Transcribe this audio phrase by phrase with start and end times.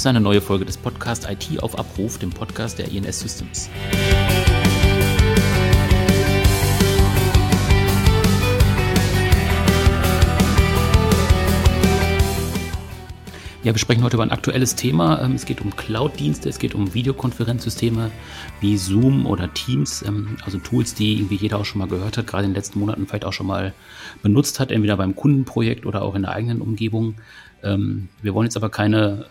[0.00, 3.68] ist eine neue Folge des Podcasts IT auf Abruf, dem Podcast der INS Systems.
[13.62, 15.20] Ja, wir sprechen heute über ein aktuelles Thema.
[15.20, 18.10] Ähm, es geht um Cloud-Dienste, es geht um Videokonferenzsysteme
[18.62, 22.26] wie Zoom oder Teams, ähm, also Tools, die irgendwie jeder auch schon mal gehört hat,
[22.26, 23.74] gerade in den letzten Monaten vielleicht auch schon mal
[24.22, 27.16] benutzt hat, entweder beim Kundenprojekt oder auch in der eigenen Umgebung.
[27.62, 29.26] Ähm, wir wollen jetzt aber keine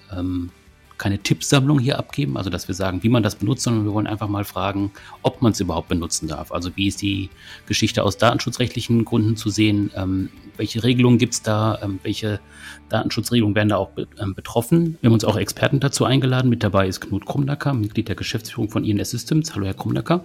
[0.99, 4.05] keine Tippsammlung hier abgeben, also dass wir sagen, wie man das benutzt, sondern wir wollen
[4.05, 4.91] einfach mal fragen,
[5.23, 6.51] ob man es überhaupt benutzen darf.
[6.51, 7.29] Also wie ist die
[7.65, 9.89] Geschichte aus datenschutzrechtlichen Gründen zu sehen?
[9.95, 11.79] Ähm, welche Regelungen gibt es da?
[11.81, 12.41] Ähm, welche
[12.89, 14.97] Datenschutzregelungen werden da auch be ähm, betroffen?
[15.01, 16.49] Wir haben uns auch Experten dazu eingeladen.
[16.49, 19.55] Mit dabei ist Knut Krumnacker, Mitglied der Geschäftsführung von INS Systems.
[19.55, 20.21] Hallo, Herr Krumnacker.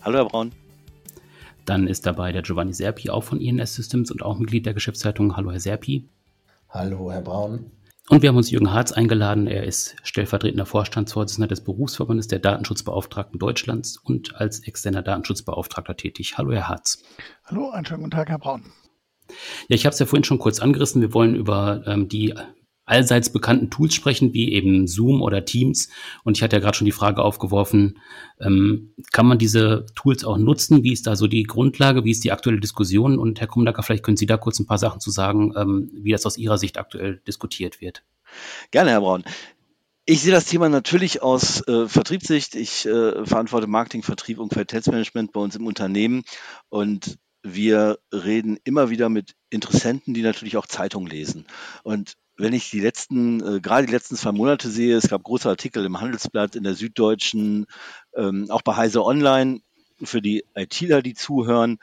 [0.00, 0.52] Hallo, Herr Braun.
[1.66, 5.36] Dann ist dabei der Giovanni Serpi, auch von INS Systems und auch Mitglied der Geschäftsleitung.
[5.36, 6.08] Hallo, Herr Serpi.
[6.70, 7.66] Hallo, Herr Braun.
[8.08, 9.46] Und wir haben uns Jürgen Harz eingeladen.
[9.46, 16.36] Er ist stellvertretender Vorstandsvorsitzender des Berufsverbandes der Datenschutzbeauftragten Deutschlands und als externer Datenschutzbeauftragter tätig.
[16.36, 17.02] Hallo, Herr Harz.
[17.44, 18.64] Hallo, einen schönen guten Tag, Herr Braun.
[19.68, 21.00] Ja, ich habe es ja vorhin schon kurz angerissen.
[21.00, 22.34] Wir wollen über ähm, die
[22.90, 25.88] allseits bekannten Tools sprechen, wie eben Zoom oder Teams.
[26.24, 27.98] Und ich hatte ja gerade schon die Frage aufgeworfen,
[28.40, 30.82] ähm, kann man diese Tools auch nutzen?
[30.82, 32.04] Wie ist da so die Grundlage?
[32.04, 33.18] Wie ist die aktuelle Diskussion?
[33.18, 36.12] Und Herr Krumdacker, vielleicht können Sie da kurz ein paar Sachen zu sagen, ähm, wie
[36.12, 38.02] das aus Ihrer Sicht aktuell diskutiert wird.
[38.70, 39.24] Gerne, Herr Braun.
[40.04, 42.56] Ich sehe das Thema natürlich aus äh, Vertriebssicht.
[42.56, 46.24] Ich äh, verantworte Marketing, Vertrieb und Qualitätsmanagement bei uns im Unternehmen
[46.68, 51.46] und wir reden immer wieder mit Interessenten, die natürlich auch Zeitung lesen.
[51.82, 55.48] Und wenn ich die letzten, äh, gerade die letzten zwei Monate sehe, es gab große
[55.48, 57.66] Artikel im Handelsblatt, in der Süddeutschen,
[58.14, 59.60] ähm, auch bei Heise Online,
[60.02, 61.78] für die ITler, die zuhören,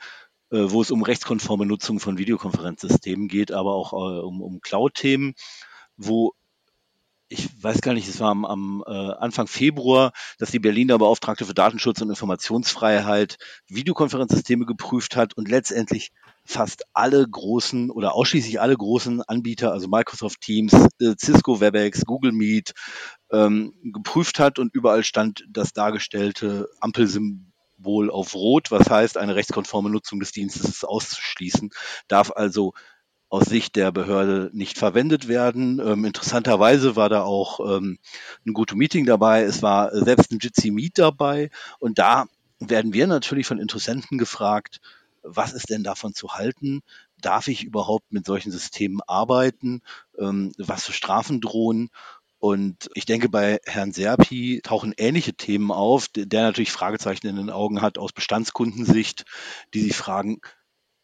[0.50, 5.34] äh, wo es um rechtskonforme Nutzung von Videokonferenzsystemen geht, aber auch äh, um, um Cloud-Themen,
[5.96, 6.32] wo
[7.30, 11.44] ich weiß gar nicht, es war am, am äh, Anfang Februar, dass die Berliner Beauftragte
[11.44, 16.10] für Datenschutz und Informationsfreiheit Videokonferenzsysteme geprüft hat und letztendlich
[16.48, 22.32] fast alle großen oder ausschließlich alle großen Anbieter, also Microsoft Teams, äh, Cisco WebEx, Google
[22.32, 22.72] Meet,
[23.30, 29.90] ähm, geprüft hat und überall stand das dargestellte Ampelsymbol auf Rot, was heißt, eine rechtskonforme
[29.90, 31.68] Nutzung des Dienstes auszuschließen,
[32.08, 32.72] darf also
[33.28, 35.78] aus Sicht der Behörde nicht verwendet werden.
[35.84, 37.98] Ähm, interessanterweise war da auch ähm,
[38.46, 39.42] ein GoToMeeting dabei.
[39.42, 41.50] Es war selbst ein Jitsi Meet dabei.
[41.78, 42.24] Und da
[42.58, 44.80] werden wir natürlich von Interessenten gefragt,
[45.30, 46.80] was ist denn davon zu halten?
[47.20, 49.82] Darf ich überhaupt mit solchen Systemen arbeiten?
[50.18, 51.90] Ähm, was für Strafen drohen?
[52.40, 57.50] Und ich denke, bei Herrn Serpi tauchen ähnliche Themen auf, der natürlich Fragezeichen in den
[57.50, 59.24] Augen hat aus Bestandskundensicht,
[59.74, 60.40] die sich fragen,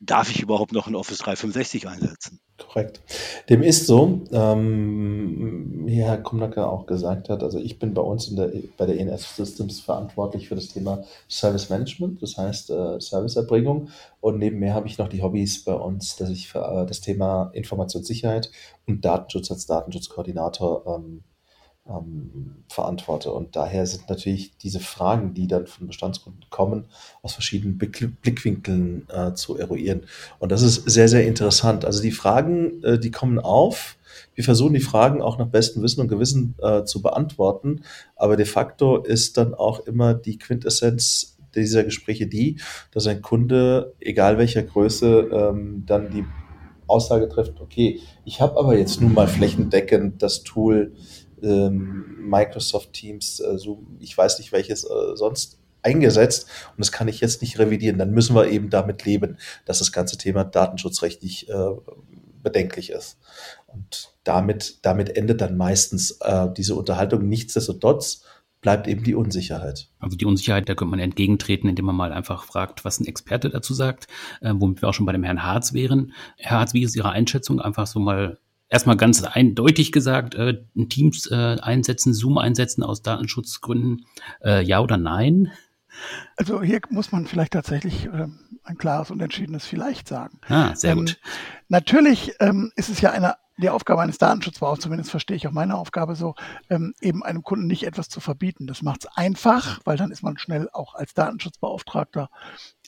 [0.06, 2.40] darf ich überhaupt noch ein Office 365 einsetzen?
[2.56, 3.00] Korrekt.
[3.48, 8.28] Dem ist so, ähm, wie Herr Kumnacker auch gesagt hat, also ich bin bei uns
[8.28, 13.00] in der, bei der ENS Systems verantwortlich für das Thema Service Management, das heißt äh,
[13.00, 13.88] Serviceerbringung.
[14.20, 17.00] Und neben mir habe ich noch die Hobbys bei uns, dass ich für äh, das
[17.00, 18.50] Thema Informationssicherheit
[18.86, 21.24] und Datenschutz als Datenschutzkoordinator ähm,
[21.88, 23.32] ähm, verantworte.
[23.32, 26.86] Und daher sind natürlich diese Fragen, die dann von Bestandskunden kommen,
[27.22, 30.06] aus verschiedenen Blickwinkeln äh, zu eruieren.
[30.38, 31.84] Und das ist sehr, sehr interessant.
[31.84, 33.96] Also die Fragen, äh, die kommen auf.
[34.34, 37.82] Wir versuchen die Fragen auch nach bestem Wissen und Gewissen äh, zu beantworten.
[38.16, 43.94] Aber de facto ist dann auch immer die Quintessenz dieser Gespräche die, dass ein Kunde,
[44.00, 46.24] egal welcher Größe, ähm, dann die
[46.86, 50.92] Aussage trifft, okay, ich habe aber jetzt nun mal flächendeckend das Tool
[51.44, 57.08] ähm, Microsoft Teams, äh, so, ich weiß nicht welches äh, sonst eingesetzt und das kann
[57.08, 57.98] ich jetzt nicht revidieren.
[57.98, 61.70] Dann müssen wir eben damit leben, dass das ganze Thema datenschutzrechtlich äh,
[62.42, 63.18] bedenklich ist.
[63.66, 67.28] Und damit, damit endet dann meistens äh, diese Unterhaltung.
[67.28, 68.24] Nichtsdestotrotz
[68.60, 69.90] bleibt eben die Unsicherheit.
[69.98, 73.50] Also die Unsicherheit, da könnte man entgegentreten, indem man mal einfach fragt, was ein Experte
[73.50, 74.06] dazu sagt,
[74.40, 76.12] äh, womit wir auch schon bei dem Herrn Harz wären.
[76.38, 77.60] Herr Harz, wie ist Ihre Einschätzung?
[77.60, 78.38] Einfach so mal
[78.74, 84.04] erstmal ganz eindeutig gesagt, äh, Teams äh, einsetzen, Zoom einsetzen aus Datenschutzgründen,
[84.42, 85.52] äh, ja oder nein?
[86.36, 88.26] Also hier muss man vielleicht tatsächlich äh,
[88.64, 90.40] ein klares und entschiedenes Vielleicht sagen.
[90.48, 91.20] Ah, sehr ähm, gut.
[91.68, 95.76] Natürlich ähm, ist es ja eine die Aufgabe eines Datenschutzbeauftragten, zumindest verstehe ich auch meine
[95.76, 96.34] Aufgabe so,
[96.70, 98.66] ähm, eben einem Kunden nicht etwas zu verbieten.
[98.66, 102.30] Das macht es einfach, weil dann ist man schnell auch als Datenschutzbeauftragter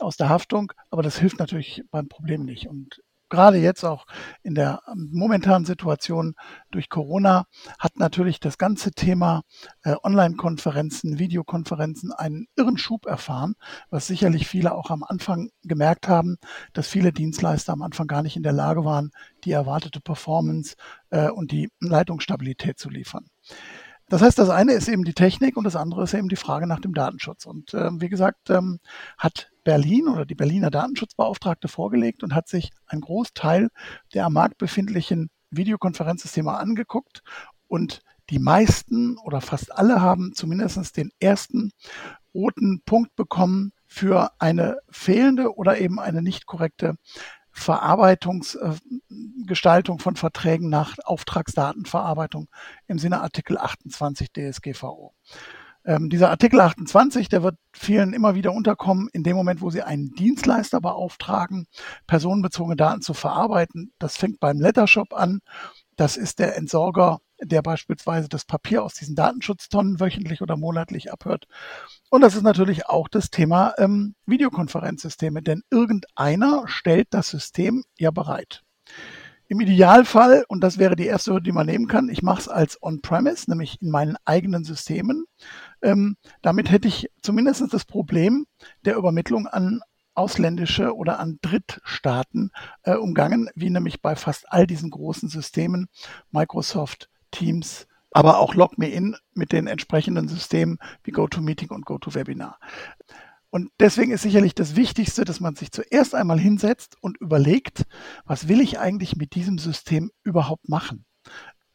[0.01, 0.73] aus der Haftung.
[0.91, 2.67] Aber das hilft natürlich beim Problem nicht.
[2.67, 4.07] Und gerade jetzt auch
[4.43, 6.35] in der ähm, momentanen Situation
[6.71, 7.47] durch Corona
[7.79, 9.43] hat natürlich das ganze Thema
[9.83, 13.55] äh, Online-Konferenzen, Videokonferenzen einen irren Schub erfahren,
[13.91, 16.37] was sicherlich viele auch am Anfang gemerkt haben,
[16.73, 19.11] dass viele Dienstleister am Anfang gar nicht in der Lage waren,
[19.45, 20.77] die erwartete Performance
[21.11, 23.27] äh, und die Leitungsstabilität zu liefern.
[24.09, 26.69] Das heißt, das eine ist eben die Technik und das andere ist eben die Frage
[26.69, 27.45] nach dem Datenschutz.
[27.45, 28.79] Und äh, wie gesagt, ähm,
[29.19, 33.71] hat Berlin oder die Berliner Datenschutzbeauftragte vorgelegt und hat sich einen Großteil
[34.15, 37.25] der am Markt befindlichen Videokonferenzsysteme angeguckt
[37.67, 41.73] und die meisten oder fast alle haben zumindest den ersten
[42.33, 46.95] roten Punkt bekommen für eine fehlende oder eben eine nicht korrekte
[47.51, 52.47] Verarbeitungsgestaltung äh, von Verträgen nach Auftragsdatenverarbeitung
[52.87, 55.13] im Sinne Artikel 28 DSGVO.
[55.87, 59.83] Ähm, dieser Artikel 28, der wird vielen immer wieder unterkommen, in dem Moment, wo sie
[59.83, 61.67] einen Dienstleister beauftragen,
[62.07, 63.93] personenbezogene Daten zu verarbeiten.
[63.99, 65.41] Das fängt beim Lettershop an.
[65.97, 71.47] Das ist der Entsorger der beispielsweise das Papier aus diesen Datenschutztonnen wöchentlich oder monatlich abhört.
[72.11, 78.11] Und das ist natürlich auch das Thema ähm, Videokonferenzsysteme, denn irgendeiner stellt das System ja
[78.11, 78.63] bereit.
[79.49, 82.49] Im Idealfall, und das wäre die erste Hürde, die man nehmen kann, ich mache es
[82.49, 85.25] als On-Premise, nämlich in meinen eigenen Systemen.
[85.83, 88.47] Ähm, damit hätte ich zumindest das Problem
[88.85, 89.81] der Übermittlung an
[90.15, 92.51] ausländische oder an Drittstaaten
[92.83, 95.89] äh, umgangen, wie nämlich bei fast all diesen großen Systemen
[96.31, 102.59] Microsoft, Teams, aber auch LogMeIn mit den entsprechenden Systemen wie GoToMeeting und GoToWebinar.
[103.51, 107.85] Und deswegen ist sicherlich das Wichtigste, dass man sich zuerst einmal hinsetzt und überlegt,
[108.27, 111.06] was will ich eigentlich mit diesem System überhaupt machen?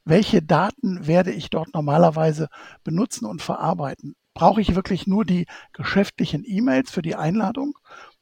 [0.03, 2.47] Welche Daten werde ich dort normalerweise
[2.83, 4.15] benutzen und verarbeiten?
[4.33, 7.77] Brauche ich wirklich nur die geschäftlichen E-Mails für die Einladung?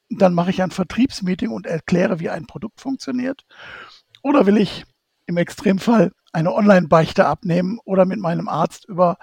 [0.09, 3.45] Dann mache ich ein Vertriebsmeeting und erkläre, wie ein Produkt funktioniert.
[4.23, 4.85] Oder will ich
[5.27, 9.17] im Extremfall eine Online-Beichte abnehmen oder mit meinem Arzt über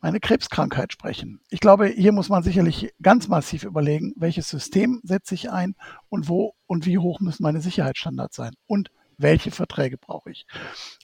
[0.00, 1.40] meine Krebskrankheit sprechen.
[1.48, 5.76] Ich glaube, hier muss man sicherlich ganz massiv überlegen, welches System setze ich ein
[6.08, 8.90] und wo und wie hoch müssen meine Sicherheitsstandards sein und
[9.22, 10.46] welche Verträge brauche ich.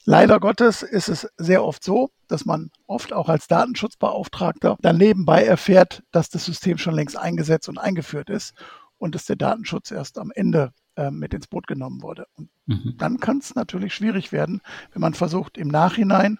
[0.05, 5.43] Leider Gottes ist es sehr oft so, dass man oft auch als Datenschutzbeauftragter dann nebenbei
[5.43, 8.53] erfährt, dass das System schon längst eingesetzt und eingeführt ist
[8.97, 12.27] und dass der Datenschutz erst am Ende äh, mit ins Boot genommen wurde.
[12.35, 12.95] Und mhm.
[12.97, 14.61] dann kann es natürlich schwierig werden,
[14.91, 16.39] wenn man versucht, im Nachhinein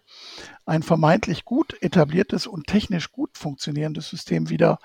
[0.65, 4.79] ein vermeintlich gut etabliertes und technisch gut funktionierendes System wieder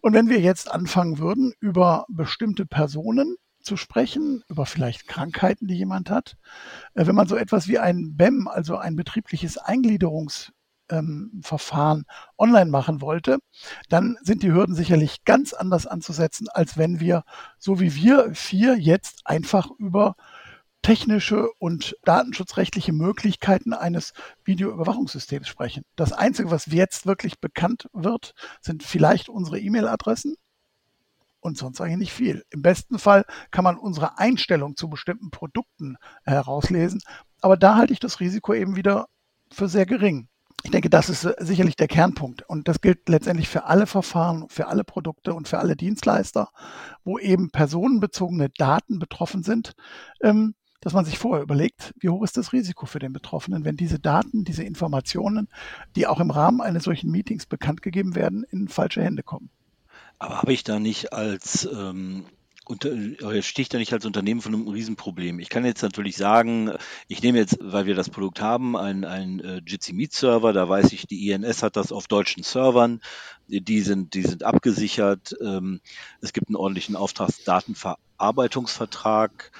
[0.00, 3.36] Und wenn wir jetzt anfangen würden, über bestimmte Personen
[3.70, 6.36] zu sprechen, über vielleicht Krankheiten, die jemand hat.
[6.94, 12.04] Äh, wenn man so etwas wie ein BEM, also ein betriebliches Eingliederungsverfahren ähm,
[12.36, 13.38] online machen wollte,
[13.88, 17.22] dann sind die Hürden sicherlich ganz anders anzusetzen, als wenn wir,
[17.58, 20.16] so wie wir vier, jetzt einfach über
[20.82, 25.84] technische und datenschutzrechtliche Möglichkeiten eines Videoüberwachungssystems sprechen.
[25.94, 30.34] Das Einzige, was jetzt wirklich bekannt wird, sind vielleicht unsere E-Mail-Adressen
[31.40, 32.44] und sonst eigentlich nicht viel.
[32.50, 37.00] Im besten Fall kann man unsere Einstellung zu bestimmten Produkten herauslesen,
[37.40, 39.08] aber da halte ich das Risiko eben wieder
[39.50, 40.28] für sehr gering.
[40.62, 42.42] Ich denke, das ist sicherlich der Kernpunkt.
[42.42, 46.50] Und das gilt letztendlich für alle Verfahren, für alle Produkte und für alle Dienstleister,
[47.02, 49.72] wo eben personenbezogene Daten betroffen sind,
[50.20, 53.76] ähm, dass man sich vorher überlegt, wie hoch ist das Risiko für den Betroffenen, wenn
[53.76, 55.48] diese Daten, diese Informationen,
[55.96, 59.50] die auch im Rahmen eines solchen Meetings bekannt gegeben werden, in falsche Hände kommen.
[60.20, 62.26] Aber habe ich da nicht als ähm,
[62.66, 62.90] unter,
[63.42, 65.40] stehe ich da nicht als Unternehmen von einem Riesenproblem.
[65.40, 66.70] Ich kann jetzt natürlich sagen,
[67.08, 70.68] ich nehme jetzt, weil wir das Produkt haben, einen, einen äh, Jitsi Meet Server, da
[70.68, 73.00] weiß ich, die INS hat das auf deutschen Servern,
[73.48, 75.34] die sind, die sind abgesichert.
[75.40, 75.80] Ähm,
[76.20, 79.50] es gibt einen ordentlichen Auftragsdatenverarbeitungsvertrag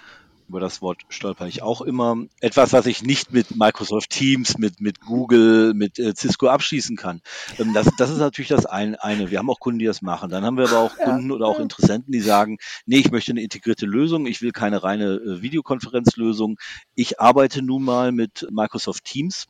[0.50, 2.16] über das Wort stolper ich auch immer.
[2.40, 7.20] Etwas, was ich nicht mit Microsoft Teams, mit, mit Google, mit äh, Cisco abschließen kann.
[7.60, 9.30] Ähm, das, das ist natürlich das ein, eine.
[9.30, 10.28] Wir haben auch Kunden, die das machen.
[10.28, 13.42] Dann haben wir aber auch Kunden oder auch Interessenten, die sagen, nee, ich möchte eine
[13.42, 16.58] integrierte Lösung, ich will keine reine äh, Videokonferenzlösung.
[16.96, 19.46] Ich arbeite nun mal mit Microsoft Teams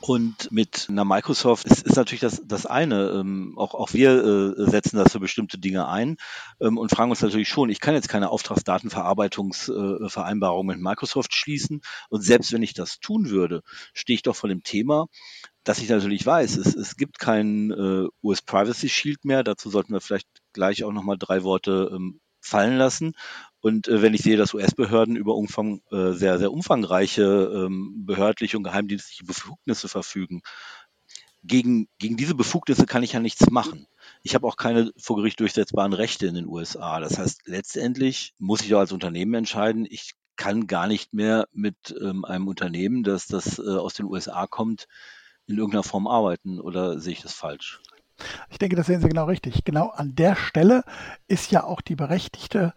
[0.00, 3.10] Und mit einer Microsoft ist, ist natürlich das, das eine.
[3.10, 6.16] Ähm, auch, auch wir äh, setzen das für bestimmte Dinge ein
[6.60, 11.80] ähm, und fragen uns natürlich schon, ich kann jetzt keine Auftragsdatenverarbeitungsvereinbarung mit Microsoft schließen.
[12.08, 13.62] Und selbst wenn ich das tun würde,
[13.94, 15.08] stehe ich doch vor dem Thema,
[15.64, 19.42] dass ich natürlich weiß, es, es gibt keinen äh, US Privacy Shield mehr.
[19.42, 23.14] Dazu sollten wir vielleicht gleich auch nochmal drei Worte ähm, fallen lassen.
[23.66, 28.56] Und äh, wenn ich sehe, dass US-Behörden über Umfang, äh, sehr, sehr umfangreiche ähm, behördliche
[28.56, 30.42] und geheimdienstliche Befugnisse verfügen,
[31.42, 33.88] gegen, gegen diese Befugnisse kann ich ja nichts machen.
[34.22, 37.00] Ich habe auch keine vor Gericht durchsetzbaren Rechte in den USA.
[37.00, 41.92] Das heißt, letztendlich muss ich auch als Unternehmen entscheiden, ich kann gar nicht mehr mit
[42.00, 44.86] ähm, einem Unternehmen, das, das äh, aus den USA kommt,
[45.48, 46.60] in irgendeiner Form arbeiten.
[46.60, 47.80] Oder sehe ich das falsch?
[48.48, 49.64] Ich denke, das sehen Sie genau richtig.
[49.64, 50.84] Genau an der Stelle
[51.26, 52.72] ist ja auch die berechtigte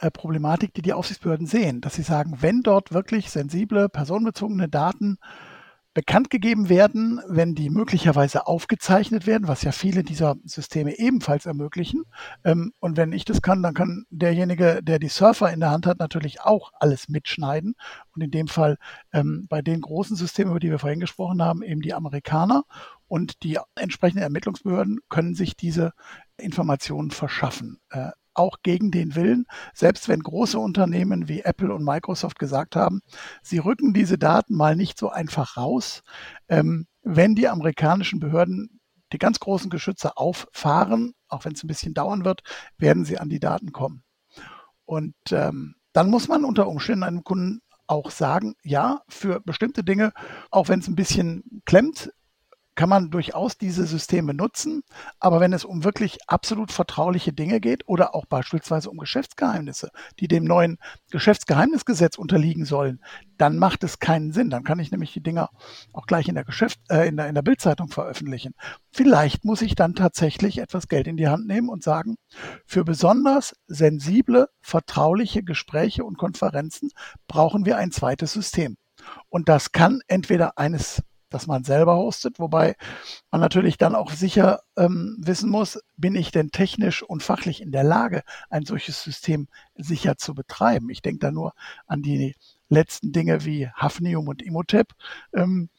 [0.00, 5.18] äh, Problematik, die die Aufsichtsbehörden sehen, dass sie sagen, wenn dort wirklich sensible, personenbezogene Daten
[5.92, 12.04] bekannt gegeben werden, wenn die möglicherweise aufgezeichnet werden, was ja viele dieser Systeme ebenfalls ermöglichen.
[12.44, 15.86] Ähm, und wenn ich das kann, dann kann derjenige, der die Surfer in der Hand
[15.86, 17.74] hat, natürlich auch alles mitschneiden.
[18.14, 18.78] Und in dem Fall
[19.12, 22.64] ähm, bei den großen Systemen, über die wir vorhin gesprochen haben, eben die Amerikaner
[23.08, 25.92] und die entsprechenden Ermittlungsbehörden können sich diese
[26.36, 27.80] Informationen verschaffen.
[27.90, 33.00] Äh, auch gegen den Willen, selbst wenn große Unternehmen wie Apple und Microsoft gesagt haben,
[33.42, 36.02] sie rücken diese Daten mal nicht so einfach raus.
[36.48, 38.80] Ähm, wenn die amerikanischen Behörden
[39.12, 42.42] die ganz großen Geschütze auffahren, auch wenn es ein bisschen dauern wird,
[42.78, 44.04] werden sie an die Daten kommen.
[44.84, 50.12] Und ähm, dann muss man unter Umständen einem Kunden auch sagen, ja, für bestimmte Dinge,
[50.50, 52.12] auch wenn es ein bisschen klemmt,
[52.80, 54.84] kann man durchaus diese Systeme nutzen.
[55.18, 60.28] Aber wenn es um wirklich absolut vertrauliche Dinge geht oder auch beispielsweise um Geschäftsgeheimnisse, die
[60.28, 60.78] dem neuen
[61.10, 63.00] Geschäftsgeheimnisgesetz unterliegen sollen,
[63.36, 64.48] dann macht es keinen Sinn.
[64.48, 65.50] Dann kann ich nämlich die Dinger
[65.92, 68.54] auch gleich in der Geschäft, äh, in der, in der Bildzeitung veröffentlichen.
[68.90, 72.16] Vielleicht muss ich dann tatsächlich etwas Geld in die Hand nehmen und sagen,
[72.64, 76.88] für besonders sensible, vertrauliche Gespräche und Konferenzen
[77.28, 78.78] brauchen wir ein zweites System.
[79.28, 82.76] Und das kann entweder eines das man selber hostet, wobei
[83.30, 87.72] man natürlich dann auch sicher ähm, wissen muss, bin ich denn technisch und fachlich in
[87.72, 90.90] der Lage, ein solches System sicher zu betreiben.
[90.90, 91.54] Ich denke da nur
[91.86, 92.34] an die
[92.68, 94.92] letzten Dinge wie Hafnium und Imhotep.
[95.34, 95.70] Ähm,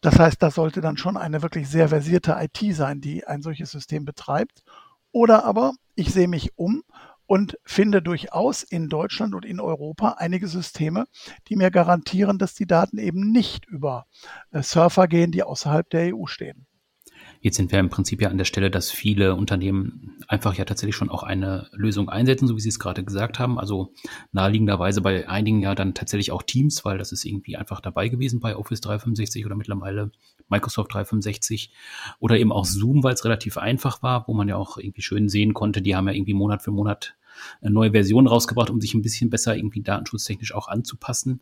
[0.00, 3.70] das heißt, da sollte dann schon eine wirklich sehr versierte IT sein, die ein solches
[3.70, 4.62] System betreibt.
[5.12, 6.82] Oder aber ich sehe mich um
[7.26, 11.06] und finde durchaus in Deutschland und in Europa einige Systeme,
[11.48, 14.06] die mir garantieren, dass die Daten eben nicht über
[14.50, 16.66] äh, Surfer gehen, die außerhalb der EU stehen.
[17.40, 20.96] Jetzt sind wir im Prinzip ja an der Stelle, dass viele Unternehmen einfach ja tatsächlich
[20.96, 23.58] schon auch eine Lösung einsetzen, so wie Sie es gerade gesagt haben.
[23.58, 23.92] Also
[24.32, 28.40] naheliegenderweise bei einigen ja dann tatsächlich auch Teams, weil das ist irgendwie einfach dabei gewesen
[28.40, 30.10] bei Office 365 oder mittlerweile
[30.48, 31.72] Microsoft 365
[32.18, 35.28] oder eben auch Zoom, weil es relativ einfach war, wo man ja auch irgendwie schön
[35.28, 37.16] sehen konnte, die haben ja irgendwie Monat für Monat
[37.60, 41.40] eine neue Version rausgebracht, um sich ein bisschen besser irgendwie datenschutztechnisch auch anzupassen.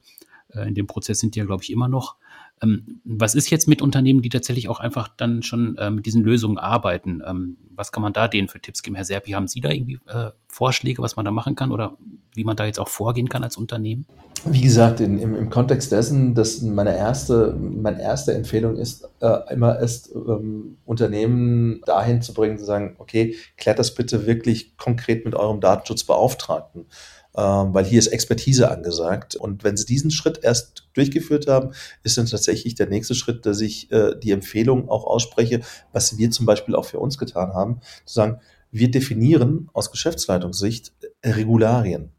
[0.49, 2.17] Äh, in dem Prozess sind die ja, glaube ich, immer noch.
[2.63, 6.23] Ähm, was ist jetzt mit Unternehmen, die tatsächlich auch einfach dann schon äh, mit diesen
[6.23, 7.23] Lösungen arbeiten?
[7.27, 8.97] Ähm, was kann man da denen für Tipps geben?
[8.97, 11.97] Herr Serpi, haben Sie da irgendwie äh, Vorschläge, was man da machen kann oder
[12.35, 14.07] wie man da jetzt auch vorgehen kann als Unternehmen?
[14.45, 19.53] Wie gesagt, in, im, im Kontext dessen, dass meine erste, meine erste Empfehlung ist, äh,
[19.53, 25.25] immer ist, ähm, Unternehmen dahin zu bringen, zu sagen, okay, klärt das bitte wirklich konkret
[25.25, 26.87] mit eurem Datenschutzbeauftragten.
[27.35, 29.37] Ähm, weil hier ist Expertise angesagt.
[29.37, 31.73] Und wenn Sie diesen Schritt erst durchgeführt haben,
[32.03, 35.63] ist dann tatsächlich der nächste Schritt, dass ich äh, die Empfehlung auch ausspreche,
[35.93, 40.93] was wir zum Beispiel auch für uns getan haben, zu sagen, wir definieren aus Geschäftsleitungssicht
[41.25, 42.11] Regularien.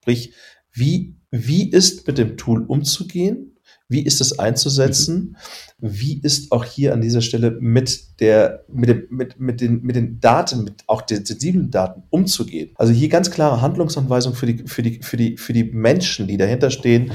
[0.00, 0.32] Sprich,
[0.72, 3.51] wie, wie ist mit dem Tool umzugehen?
[3.92, 5.36] Wie ist es einzusetzen?
[5.78, 9.96] Wie ist auch hier an dieser Stelle mit der, mit dem, mit, mit den, mit
[9.96, 12.70] den Daten, mit auch den sensiblen Daten umzugehen?
[12.76, 16.36] Also hier ganz klare Handlungsanweisungen für die, für die, für die, für die Menschen, die
[16.36, 17.12] dahinter stehen,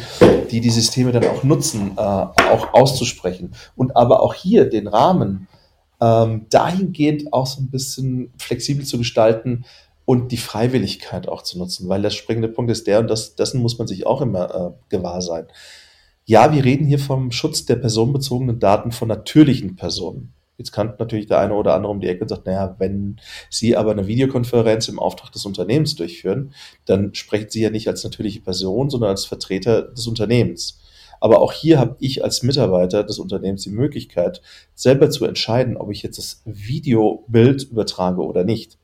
[0.51, 3.51] die die Systeme dann auch nutzen, äh, auch auszusprechen.
[3.75, 5.47] Und aber auch hier den Rahmen
[5.99, 9.65] ähm, dahingehend auch so ein bisschen flexibel zu gestalten,
[10.07, 13.61] und die Freiwilligkeit auch zu nutzen, weil der springende Punkt ist der, und das, dessen
[13.61, 15.47] muss man sich auch immer äh, gewahr sein.
[16.29, 20.33] Ja, wir reden hier vom Schutz der personenbezogenen Daten von natürlichen Personen.
[20.57, 23.15] Jetzt kann natürlich der eine oder andere um die Ecke und sagt, naja, wenn
[23.49, 26.51] Sie aber eine Videokonferenz im Auftrag des Unternehmens durchführen,
[26.83, 30.81] dann sprechen Sie ja nicht als natürliche Person, sondern als Vertreter des Unternehmens.
[31.21, 34.41] Aber auch hier habe ich als Mitarbeiter des Unternehmens die Möglichkeit,
[34.75, 38.77] selber zu entscheiden, ob ich jetzt das Videobild übertrage oder nicht.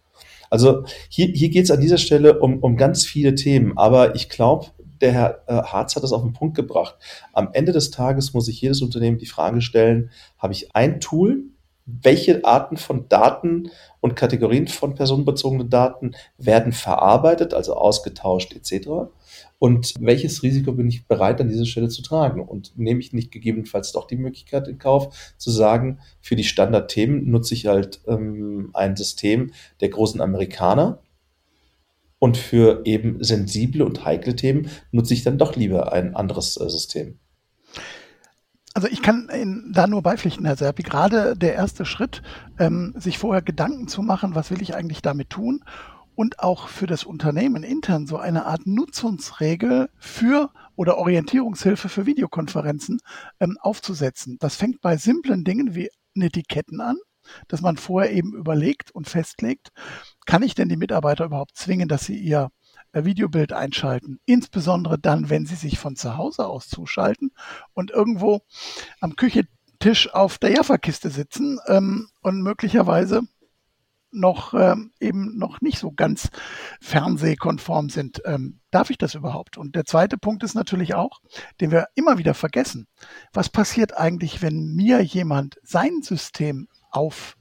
[0.50, 4.30] Also hier, hier geht es an dieser Stelle um, um ganz viele Themen, aber ich
[4.30, 4.68] glaube,
[5.03, 6.95] der Herr äh, Harz hat das auf den Punkt gebracht.
[7.33, 11.43] Am Ende des Tages muss sich jedes Unternehmen die Frage stellen, habe ich ein Tool,
[11.86, 13.69] welche Arten von Daten
[14.00, 19.12] und Kategorien von personenbezogenen Daten werden verarbeitet, also ausgetauscht etc.
[19.60, 22.41] Und welches Risiko bin ich bereit an dieser Stelle zu tragen?
[22.41, 27.29] Und nehme ich nicht gegebenenfalls doch die Möglichkeit in Kauf, zu sagen, für die Standardthemen
[27.29, 31.00] nutze ich halt ähm, ein System der großen Amerikaner
[32.24, 36.70] und für eben sensible und heikle Themen nutze ich dann doch lieber ein anderes äh,
[36.70, 37.20] System.
[38.74, 40.84] Also ich kann Ihnen da nur beipflichten, Herr Serpi.
[40.84, 42.22] Gerade der erste Schritt,
[42.60, 45.65] ähm, sich vorher Gedanken zu machen, was will ich eigentlich damit tun
[46.15, 53.01] und auch für das Unternehmen intern so eine Art Nutzungsregel für oder Orientierungshilfe für Videokonferenzen
[53.42, 54.38] ähm, aufzusetzen.
[54.39, 56.96] Das fängt bei simplen Dingen wie Etiketten an,
[57.50, 59.74] dass man vorher eben überlegt und festlegt,
[60.25, 62.50] kann ich denn die Mitarbeiter überhaupt zwingen, dass sie ihr
[62.94, 64.20] äh, Videobild einschalten.
[64.25, 67.32] Insbesondere dann, wenn Sie sich von zu Hause aus zuschalten
[67.74, 68.42] und irgendwo
[69.01, 73.24] am Küchentisch auf der Jaffa-Kiste sitzen ähm, und möglicherweise
[74.13, 76.30] noch ähm, eben noch nicht so ganz
[76.80, 78.22] fernsehkonform sind.
[78.25, 79.58] Ähm, darf ich das überhaupt?
[79.58, 81.20] Und der zweite Punkt ist natürlich auch,
[81.60, 82.88] den wir immer wieder vergessen.
[83.34, 87.38] Was passiert eigentlich, wenn mir jemand sein System auf,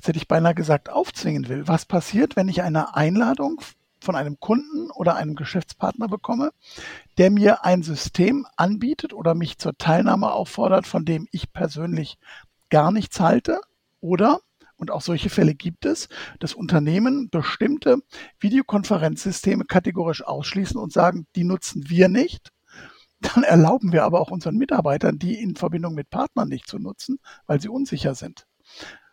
[0.00, 1.68] jetzt hätte ich beinahe gesagt, aufzwingen will?
[1.68, 3.60] Was passiert, wenn ich eine Einladung
[4.00, 6.52] von einem Kunden oder einem Geschäftspartner bekomme,
[7.18, 12.16] der mir ein System anbietet oder mich zur Teilnahme auffordert, von dem ich persönlich
[12.70, 13.60] gar nichts halte
[14.00, 14.40] oder
[14.78, 17.98] und auch solche Fälle gibt es, dass Unternehmen bestimmte
[18.38, 22.52] Videokonferenzsysteme kategorisch ausschließen und sagen, die nutzen wir nicht.
[23.20, 27.18] Dann erlauben wir aber auch unseren Mitarbeitern, die in Verbindung mit Partnern nicht zu nutzen,
[27.46, 28.46] weil sie unsicher sind.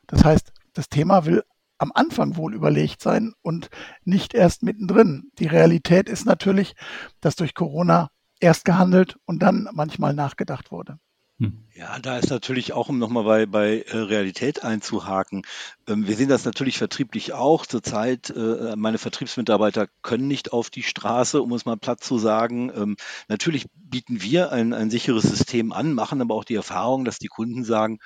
[0.08, 1.44] Das heißt, das Thema will
[1.78, 3.70] am Anfang wohl überlegt sein und
[4.04, 5.32] nicht erst mittendrin.
[5.40, 6.76] Die Realität ist natürlich,
[7.22, 11.00] dass durch Corona erst gehandelt und dann manchmal nachgedacht wurde.
[11.40, 11.68] Hm.
[11.76, 15.44] Ja, da ist natürlich auch, um nochmal bei, bei äh, Realität einzuhaken,
[15.88, 17.68] ähm, wir sehen das natürlich vertrieblich auch.
[17.68, 22.72] Zurzeit, äh, meine Vertriebsmitarbeiter können nicht auf die Straße, um es mal platt zu sagen.
[22.76, 22.98] Ähm,
[23.28, 27.28] natürlich bieten wir ein, ein sicheres System an, machen aber auch die Erfahrung, dass die
[27.28, 28.00] Kunden sagen,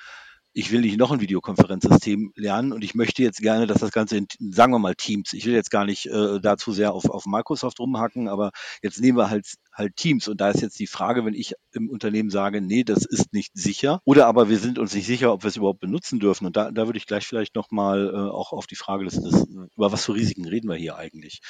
[0.52, 4.16] ich will nicht noch ein Videokonferenzsystem lernen und ich möchte jetzt gerne, dass das Ganze
[4.16, 7.26] in, sagen wir mal Teams, ich will jetzt gar nicht äh, dazu sehr auf, auf
[7.26, 8.50] Microsoft rumhacken, aber
[8.82, 10.28] jetzt nehmen wir halt halt Teams.
[10.28, 13.52] Und da ist jetzt die Frage, wenn ich im Unternehmen sage, nee, das ist nicht
[13.54, 16.46] sicher oder aber wir sind uns nicht sicher, ob wir es überhaupt benutzen dürfen.
[16.46, 19.46] Und da, da würde ich gleich vielleicht nochmal äh, auch auf die Frage des, des,
[19.76, 21.40] über was für Risiken reden wir hier eigentlich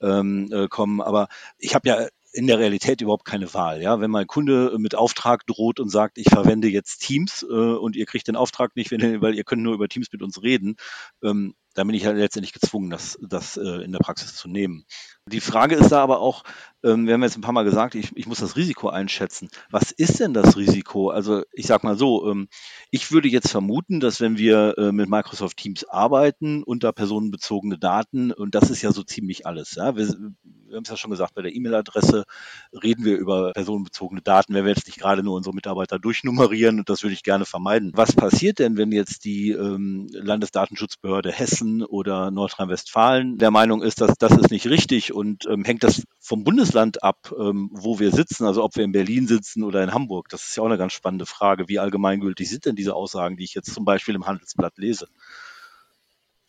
[0.00, 3.82] ähm, äh, kommen, aber ich habe ja in der Realität überhaupt keine Wahl.
[3.82, 7.94] Ja, wenn mein Kunde mit Auftrag droht und sagt, ich verwende jetzt Teams äh, und
[7.94, 10.76] ihr kriegt den Auftrag nicht, wenn, weil ihr könnt nur über Teams mit uns reden,
[11.22, 14.84] ähm, dann bin ich halt letztendlich gezwungen, das, das äh, in der Praxis zu nehmen.
[15.28, 16.42] Die Frage ist da aber auch,
[16.82, 19.48] ähm, wir haben jetzt ein paar Mal gesagt, ich, ich muss das Risiko einschätzen.
[19.70, 21.10] Was ist denn das Risiko?
[21.10, 22.48] Also ich sage mal so, ähm,
[22.90, 28.32] ich würde jetzt vermuten, dass wenn wir äh, mit Microsoft Teams arbeiten, unter personenbezogene Daten,
[28.32, 29.76] und das ist ja so ziemlich alles.
[29.76, 29.96] Ja?
[29.96, 32.24] Wir, wir haben es ja schon gesagt, bei der E-Mail-Adresse
[32.82, 36.88] reden wir über personenbezogene Daten, wenn wir jetzt nicht gerade nur unsere Mitarbeiter durchnummerieren, und
[36.88, 37.92] das würde ich gerne vermeiden.
[37.94, 44.14] Was passiert denn, wenn jetzt die ähm, Landesdatenschutzbehörde Hessen oder Nordrhein-Westfalen der Meinung ist, dass
[44.18, 48.44] das ist nicht richtig und ähm, hängt das vom Bundesland ab, ähm, wo wir sitzen,
[48.44, 50.28] also ob wir in Berlin sitzen oder in Hamburg.
[50.28, 51.68] Das ist ja auch eine ganz spannende Frage.
[51.68, 55.08] Wie allgemeingültig sind denn diese Aussagen, die ich jetzt zum Beispiel im Handelsblatt lese?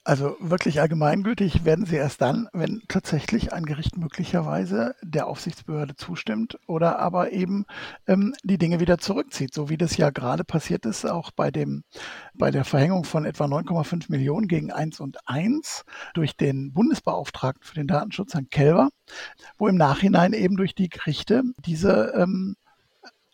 [0.06, 6.60] Also wirklich allgemeingültig werden sie erst dann, wenn tatsächlich ein Gericht möglicherweise der Aufsichtsbehörde zustimmt
[6.68, 7.66] oder aber eben
[8.06, 11.86] ähm, die Dinge wieder zurückzieht, so wie das ja gerade passiert ist, auch bei dem
[12.34, 17.76] bei der Verhängung von etwa 9,5 Millionen gegen 1 und 1 durch den Bundesbeauftragten für
[17.76, 18.89] den Datenschutz, Herrn Kelber,
[19.58, 22.58] wo im Nachhinein eben durch die Gerichte diese ähm,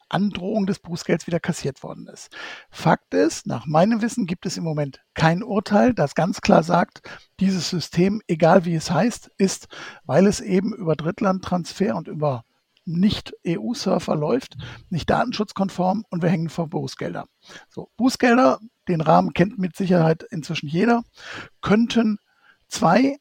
[0.10, 2.30] Androhung des Bußgelds wieder kassiert worden ist.
[2.70, 7.02] Fakt ist, nach meinem Wissen gibt es im Moment kein Urteil, das ganz klar sagt,
[7.40, 9.68] dieses System, egal wie es heißt, ist,
[10.04, 12.44] weil es eben über Drittlandtransfer und über
[12.86, 14.58] nicht-EU-Surfer läuft,
[14.90, 17.26] nicht datenschutzkonform und wir hängen vor Bußgelder.
[17.70, 21.04] So, Bußgelder, den Rahmen kennt mit Sicherheit inzwischen jeder,
[21.62, 22.18] könnten
[22.68, 23.18] zwei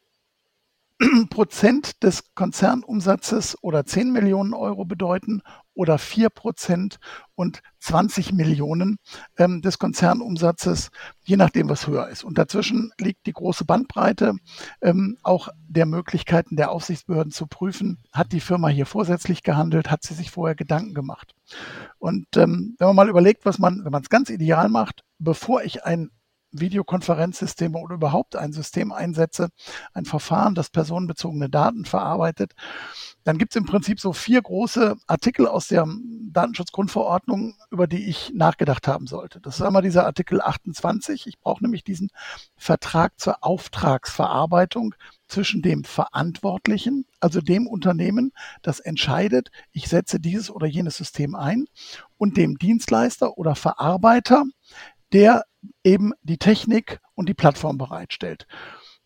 [1.30, 5.42] Prozent des Konzernumsatzes oder 10 Millionen Euro bedeuten
[5.78, 6.98] oder 4 Prozent
[7.36, 8.98] und 20 Millionen
[9.36, 10.90] ähm, des Konzernumsatzes,
[11.24, 12.24] je nachdem, was höher ist.
[12.24, 14.34] Und dazwischen liegt die große Bandbreite
[14.82, 20.02] ähm, auch der Möglichkeiten der Aufsichtsbehörden zu prüfen, hat die Firma hier vorsätzlich gehandelt, hat
[20.02, 21.36] sie sich vorher Gedanken gemacht.
[21.98, 25.62] Und ähm, wenn man mal überlegt, was man, wenn man es ganz ideal macht, bevor
[25.62, 26.10] ich ein
[26.52, 29.48] Videokonferenzsysteme oder überhaupt ein System einsetze,
[29.92, 32.54] ein Verfahren, das personenbezogene Daten verarbeitet,
[33.24, 35.86] dann gibt es im Prinzip so vier große Artikel aus der
[36.30, 39.40] Datenschutzgrundverordnung, über die ich nachgedacht haben sollte.
[39.40, 41.26] Das ist einmal dieser Artikel 28.
[41.26, 42.08] Ich brauche nämlich diesen
[42.56, 44.94] Vertrag zur Auftragsverarbeitung
[45.26, 48.32] zwischen dem Verantwortlichen, also dem Unternehmen,
[48.62, 51.66] das entscheidet, ich setze dieses oder jenes System ein,
[52.16, 54.44] und dem Dienstleister oder Verarbeiter,
[55.12, 55.44] der
[55.84, 58.46] eben die Technik und die Plattform bereitstellt.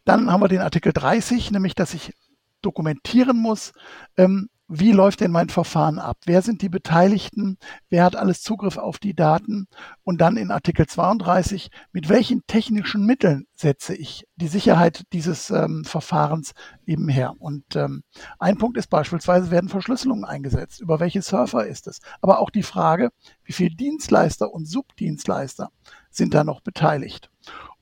[0.04, 2.12] Dann haben wir den Artikel 30, nämlich dass ich
[2.60, 3.72] dokumentieren muss,
[4.16, 6.16] ähm, wie läuft denn mein Verfahren ab?
[6.24, 7.58] Wer sind die Beteiligten?
[7.90, 9.66] Wer hat alles Zugriff auf die Daten?
[10.02, 15.84] Und dann in Artikel 32, mit welchen technischen Mitteln setze ich die Sicherheit dieses ähm,
[15.84, 16.52] Verfahrens
[16.86, 17.34] eben her?
[17.38, 18.02] Und ähm,
[18.38, 20.80] ein Punkt ist beispielsweise, werden Verschlüsselungen eingesetzt?
[20.80, 22.00] Über welche Surfer ist es?
[22.22, 23.10] Aber auch die Frage,
[23.44, 25.70] wie viele Dienstleister und Subdienstleister
[26.12, 27.30] sind da noch beteiligt?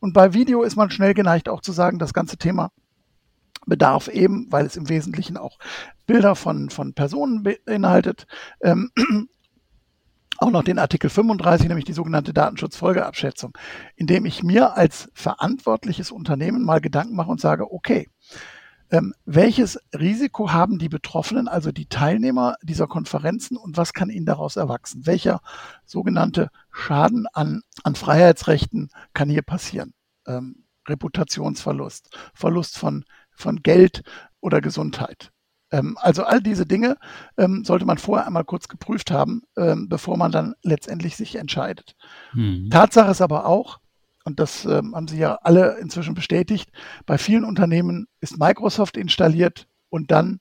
[0.01, 2.71] Und bei Video ist man schnell geneigt auch zu sagen, das ganze Thema
[3.67, 5.59] bedarf eben, weil es im Wesentlichen auch
[6.07, 8.27] Bilder von, von Personen beinhaltet,
[8.63, 8.91] ähm,
[10.39, 13.57] auch noch den Artikel 35, nämlich die sogenannte Datenschutzfolgeabschätzung,
[13.97, 18.09] in dem ich mir als verantwortliches Unternehmen mal Gedanken mache und sage, okay,
[18.91, 24.27] ähm, welches Risiko haben die Betroffenen, also die Teilnehmer dieser Konferenzen und was kann ihnen
[24.27, 25.07] daraus erwachsen?
[25.07, 25.41] Welcher
[25.85, 29.95] sogenannte Schaden an, an Freiheitsrechten kann hier passieren?
[30.27, 33.05] Ähm, Reputationsverlust, Verlust von
[33.41, 34.03] von Geld
[34.41, 35.33] oder Gesundheit.
[35.73, 36.97] Ähm, also all diese Dinge
[37.37, 41.97] ähm, sollte man vorher einmal kurz geprüft haben, ähm, bevor man dann letztendlich sich entscheidet.
[42.33, 42.69] Hm.
[42.71, 43.81] Tatsache ist aber auch,
[44.31, 46.71] und das ähm, haben Sie ja alle inzwischen bestätigt,
[47.05, 50.39] bei vielen Unternehmen ist Microsoft installiert und dann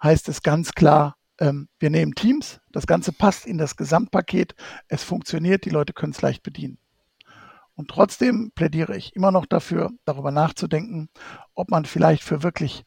[0.00, 4.54] heißt es ganz klar, ähm, wir nehmen Teams, das Ganze passt in das Gesamtpaket,
[4.86, 6.78] es funktioniert, die Leute können es leicht bedienen.
[7.74, 11.08] Und trotzdem plädiere ich immer noch dafür, darüber nachzudenken,
[11.54, 12.84] ob man vielleicht für wirklich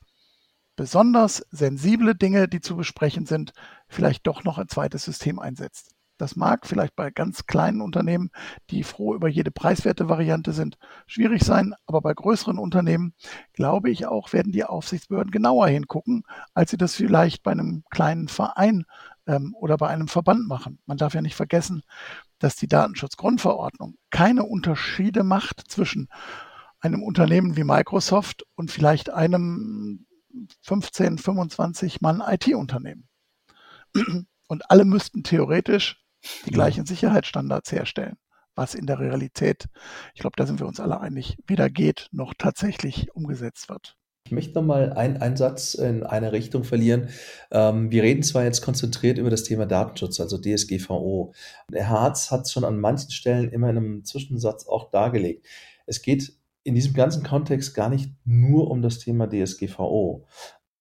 [0.78, 3.52] besonders sensible Dinge, die zu besprechen sind,
[3.90, 5.97] vielleicht doch noch ein zweites System einsetzt.
[6.18, 8.32] Das mag vielleicht bei ganz kleinen Unternehmen,
[8.70, 13.14] die froh über jede preiswerte Variante sind, schwierig sein, aber bei größeren Unternehmen,
[13.54, 18.28] glaube ich auch, werden die Aufsichtsbehörden genauer hingucken, als sie das vielleicht bei einem kleinen
[18.28, 18.86] Verein
[19.28, 20.80] ähm, oder bei einem Verband machen.
[20.86, 21.84] Man darf ja nicht vergessen,
[22.40, 26.10] dass die Datenschutzgrundverordnung keine Unterschiede macht zwischen
[26.80, 30.06] einem Unternehmen wie Microsoft und vielleicht einem
[30.62, 33.08] 15, 25 Mann IT-Unternehmen.
[34.48, 36.02] Und alle müssten theoretisch
[36.46, 38.18] die gleichen Sicherheitsstandards herstellen,
[38.56, 39.66] was in der Realität,
[40.14, 43.96] ich glaube, da sind wir uns alle einig, weder geht noch tatsächlich umgesetzt wird.
[44.28, 47.08] Ich möchte nochmal einen, einen Satz in eine Richtung verlieren.
[47.50, 51.34] Ähm, wir reden zwar jetzt konzentriert über das Thema Datenschutz, also DSGVO.
[51.72, 55.46] Herr Harz hat es schon an manchen Stellen immer in einem Zwischensatz auch dargelegt.
[55.86, 60.26] Es geht in diesem ganzen Kontext gar nicht nur um das Thema DSGVO.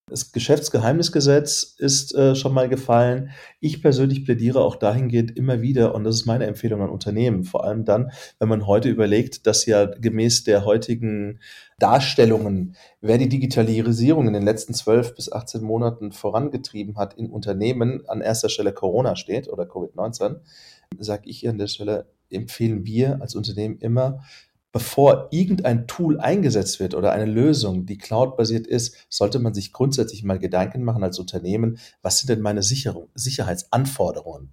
[0.09, 3.31] Das Geschäftsgeheimnisgesetz ist äh, schon mal gefallen.
[3.59, 7.65] Ich persönlich plädiere auch dahingehend immer wieder, und das ist meine Empfehlung an Unternehmen, vor
[7.65, 11.41] allem dann, wenn man heute überlegt, dass ja gemäß der heutigen
[11.81, 18.09] Darstellungen, wer die Digitalisierung in den letzten zwölf bis 18 Monaten vorangetrieben hat in Unternehmen,
[18.09, 20.37] an erster Stelle Corona steht oder Covid-19,
[21.01, 24.23] sage ich an der Stelle, empfehlen wir als Unternehmen immer,
[24.77, 30.23] bevor irgendein Tool eingesetzt wird oder eine Lösung, die cloud-basiert ist, sollte man sich grundsätzlich
[30.23, 34.53] mal Gedanken machen als Unternehmen, was sind denn meine Sicherung, Sicherheitsanforderungen?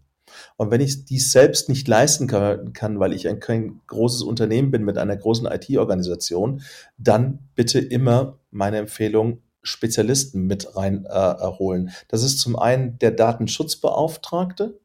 [0.55, 4.85] Und wenn ich dies selbst nicht leisten kann, weil ich ein kein großes Unternehmen bin
[4.85, 6.61] mit einer großen IT-Organisation,
[6.97, 11.87] dann bitte immer meine Empfehlung, Spezialisten mit reinholen.
[11.89, 14.79] Äh, das ist zum einen der Datenschutzbeauftragte,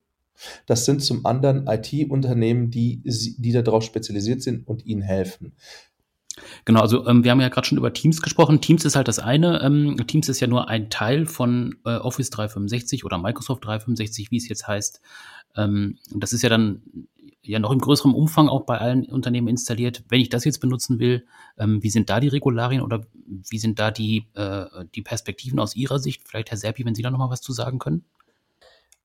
[0.67, 5.53] das sind zum anderen IT-Unternehmen, die, die darauf spezialisiert sind und ihnen helfen.
[6.65, 8.61] Genau, also ähm, wir haben ja gerade schon über Teams gesprochen.
[8.61, 9.61] Teams ist halt das eine.
[9.63, 14.37] Ähm, Teams ist ja nur ein Teil von äh, Office 365 oder Microsoft 365, wie
[14.37, 15.01] es jetzt heißt.
[15.57, 16.83] Ähm, das ist ja dann
[17.43, 20.05] ja noch im größeren Umfang auch bei allen Unternehmen installiert.
[20.09, 23.79] Wenn ich das jetzt benutzen will, ähm, wie sind da die Regularien oder wie sind
[23.79, 26.23] da die, äh, die Perspektiven aus Ihrer Sicht?
[26.27, 28.05] Vielleicht Herr Serpi, wenn Sie da noch mal was zu sagen können.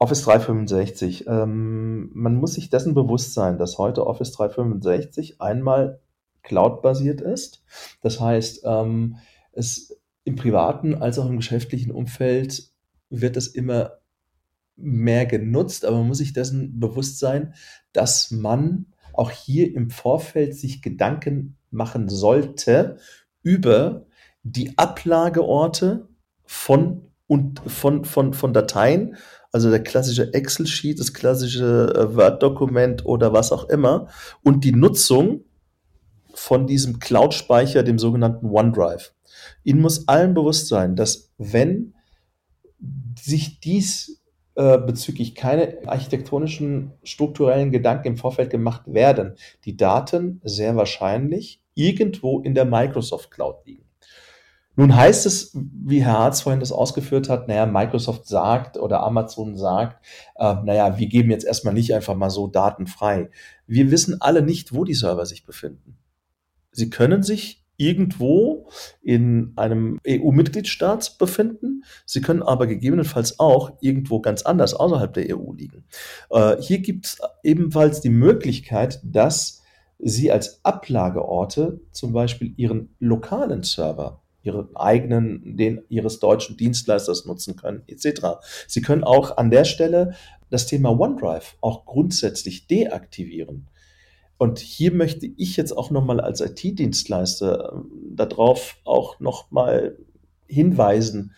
[0.03, 1.27] Office 365.
[1.27, 6.01] Ähm, man muss sich dessen bewusst sein, dass heute Office 365 einmal
[6.41, 7.63] cloud-basiert ist.
[8.01, 9.15] Das heißt, ähm,
[9.53, 12.69] es im privaten als auch im geschäftlichen Umfeld
[13.09, 13.99] wird es immer
[14.75, 17.53] mehr genutzt, aber man muss sich dessen bewusst sein,
[17.93, 22.97] dass man auch hier im Vorfeld sich Gedanken machen sollte
[23.41, 24.05] über
[24.43, 26.09] die Ablageorte
[26.43, 29.15] von und von, von, von Dateien
[29.53, 34.07] also der klassische Excel-Sheet, das klassische äh, Word-Dokument oder was auch immer
[34.41, 35.45] und die Nutzung
[36.33, 39.13] von diesem Cloud-Speicher, dem sogenannten OneDrive.
[39.63, 41.93] Ihnen muss allen bewusst sein, dass wenn
[43.17, 44.23] sich dies
[44.55, 49.35] äh, bezüglich keine architektonischen, strukturellen Gedanken im Vorfeld gemacht werden,
[49.65, 53.82] die Daten sehr wahrscheinlich irgendwo in der Microsoft Cloud liegen.
[54.75, 59.55] Nun heißt es, wie Herr Harz vorhin das ausgeführt hat, naja, Microsoft sagt oder Amazon
[59.55, 60.03] sagt,
[60.35, 63.29] äh, naja, wir geben jetzt erstmal nicht einfach mal so Daten frei.
[63.67, 65.97] Wir wissen alle nicht, wo die Server sich befinden.
[66.71, 68.67] Sie können sich irgendwo
[69.01, 71.83] in einem EU-Mitgliedstaat befinden.
[72.05, 75.85] Sie können aber gegebenenfalls auch irgendwo ganz anders außerhalb der EU liegen.
[76.29, 79.61] Äh, hier gibt es ebenfalls die Möglichkeit, dass
[80.05, 87.55] Sie als Ablageorte zum Beispiel Ihren lokalen Server ihren eigenen, den ihres deutschen Dienstleisters nutzen
[87.55, 88.43] können, etc.
[88.67, 90.15] Sie können auch an der Stelle
[90.49, 93.69] das Thema OneDrive auch grundsätzlich deaktivieren.
[94.37, 99.97] Und hier möchte ich jetzt auch nochmal als IT-Dienstleister ähm, darauf auch nochmal
[100.47, 101.33] hinweisen.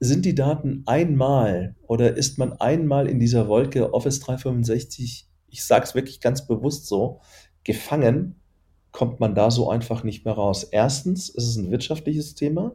[0.00, 5.84] Sind die Daten einmal oder ist man einmal in dieser Wolke Office 365, ich sage
[5.84, 7.20] es wirklich ganz bewusst so,
[7.64, 8.39] gefangen,
[8.92, 10.64] kommt man da so einfach nicht mehr raus.
[10.64, 12.72] Erstens ist es ein wirtschaftliches Thema,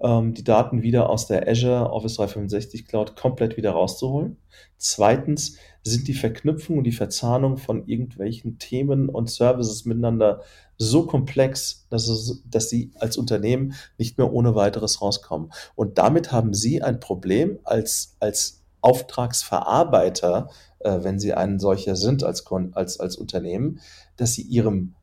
[0.00, 4.36] ähm, die Daten wieder aus der Azure Office 365 Cloud komplett wieder rauszuholen.
[4.76, 10.42] Zweitens sind die Verknüpfungen und die Verzahnung von irgendwelchen Themen und Services miteinander
[10.76, 15.52] so komplex, dass, es, dass sie als Unternehmen nicht mehr ohne weiteres rauskommen.
[15.74, 22.22] Und damit haben sie ein Problem als, als Auftragsverarbeiter, äh, wenn sie ein solcher sind
[22.22, 23.80] als, als, als Unternehmen,
[24.16, 24.94] dass sie ihrem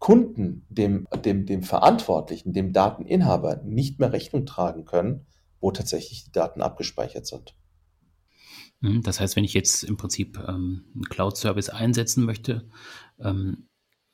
[0.00, 5.26] Kunden, dem, dem, dem Verantwortlichen, dem Dateninhaber nicht mehr Rechnung tragen können,
[5.60, 7.54] wo tatsächlich die Daten abgespeichert sind.
[8.80, 12.66] Mhm, das heißt, wenn ich jetzt im Prinzip ähm, einen Cloud-Service einsetzen möchte,
[13.18, 13.68] ähm,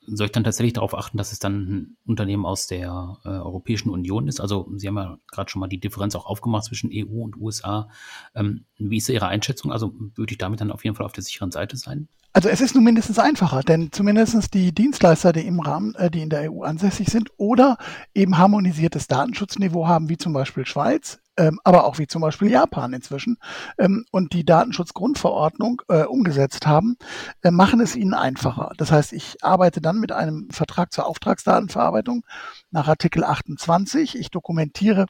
[0.07, 3.89] soll ich dann tatsächlich darauf achten, dass es dann ein Unternehmen aus der äh, Europäischen
[3.89, 4.39] Union ist?
[4.39, 7.89] Also Sie haben ja gerade schon mal die Differenz auch aufgemacht zwischen EU und USA.
[8.33, 9.71] Ähm, wie ist Ihre Einschätzung?
[9.71, 12.07] Also würde ich damit dann auf jeden Fall auf der sicheren Seite sein?
[12.33, 16.21] Also es ist nun mindestens einfacher, denn zumindest die Dienstleister, die im Rahmen, äh, die
[16.21, 17.77] in der EU ansässig sind oder
[18.13, 22.93] eben harmonisiertes Datenschutzniveau haben, wie zum Beispiel Schweiz, ähm, aber auch wie zum Beispiel Japan
[22.93, 23.37] inzwischen
[23.77, 26.97] ähm, und die Datenschutzgrundverordnung äh, umgesetzt haben,
[27.43, 28.71] äh, machen es ihnen einfacher.
[28.77, 32.25] Das heißt, ich arbeite dann mit einem Vertrag zur Auftragsdatenverarbeitung
[32.71, 34.17] nach Artikel 28.
[34.17, 35.05] Ich dokumentiere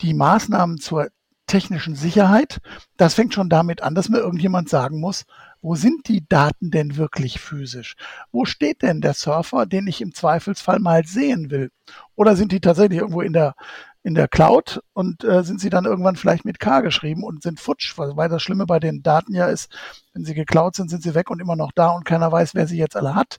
[0.00, 1.08] die Maßnahmen zur
[1.46, 2.60] technischen Sicherheit.
[2.96, 5.24] Das fängt schon damit an, dass mir irgendjemand sagen muss,
[5.60, 7.94] wo sind die Daten denn wirklich physisch?
[8.30, 11.70] Wo steht denn der Surfer, den ich im Zweifelsfall mal sehen will?
[12.16, 13.54] Oder sind die tatsächlich irgendwo in der
[14.02, 17.60] in der Cloud und äh, sind sie dann irgendwann vielleicht mit K geschrieben und sind
[17.60, 19.72] futsch, weil das Schlimme bei den Daten ja ist,
[20.12, 22.66] wenn sie geklaut sind, sind sie weg und immer noch da und keiner weiß, wer
[22.66, 23.38] sie jetzt alle hat.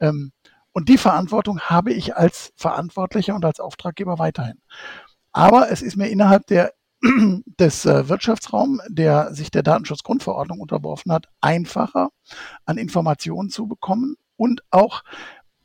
[0.00, 0.32] Ähm,
[0.72, 4.60] und die Verantwortung habe ich als Verantwortlicher und als Auftraggeber weiterhin.
[5.32, 6.72] Aber es ist mir innerhalb der
[7.58, 12.10] des äh, Wirtschaftsraums, der sich der Datenschutzgrundverordnung unterworfen hat, einfacher
[12.64, 15.02] an Informationen zu bekommen und auch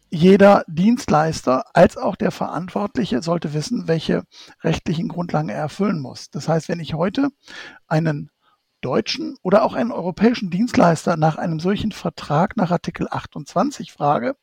[0.10, 4.24] jeder Dienstleister als auch der Verantwortliche sollte wissen, welche
[4.64, 6.30] rechtlichen Grundlagen er erfüllen muss.
[6.30, 7.30] Das heißt, wenn ich heute
[7.88, 8.32] einen
[8.82, 14.36] deutschen oder auch einen europäischen Dienstleister nach einem solchen Vertrag nach Artikel 28 frage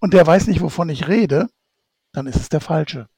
[0.00, 1.48] und der weiß nicht, wovon ich rede,
[2.12, 3.08] dann ist es der falsche.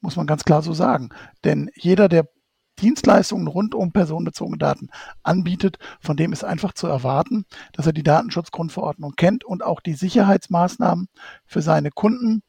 [0.00, 1.08] Muss man ganz klar so sagen.
[1.44, 2.28] Denn jeder, der
[2.76, 4.90] Dienstleistungen rund um personenbezogene Daten
[5.22, 9.94] anbietet, von dem ist einfach zu erwarten, dass er die Datenschutzgrundverordnung kennt und auch die
[9.94, 11.08] Sicherheitsmaßnahmen
[11.46, 12.42] für seine Kunden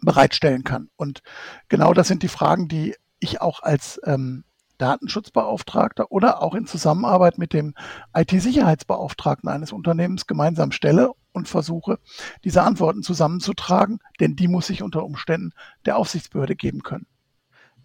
[0.00, 0.90] bereitstellen kann.
[0.96, 1.22] Und
[1.68, 4.44] genau das sind die Fragen, die ich auch als ähm,
[4.78, 7.74] Datenschutzbeauftragter oder auch in Zusammenarbeit mit dem
[8.14, 11.98] IT-Sicherheitsbeauftragten eines Unternehmens gemeinsam stelle und versuche,
[12.44, 15.52] diese Antworten zusammenzutragen, denn die muss ich unter Umständen
[15.86, 17.06] der Aufsichtsbehörde geben können.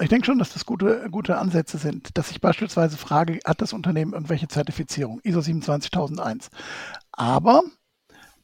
[0.01, 3.73] Ich denke schon, dass das gute, gute Ansätze sind, dass ich beispielsweise frage, hat das
[3.73, 6.49] Unternehmen irgendwelche Zertifizierung, ISO 27001.
[7.11, 7.63] Aber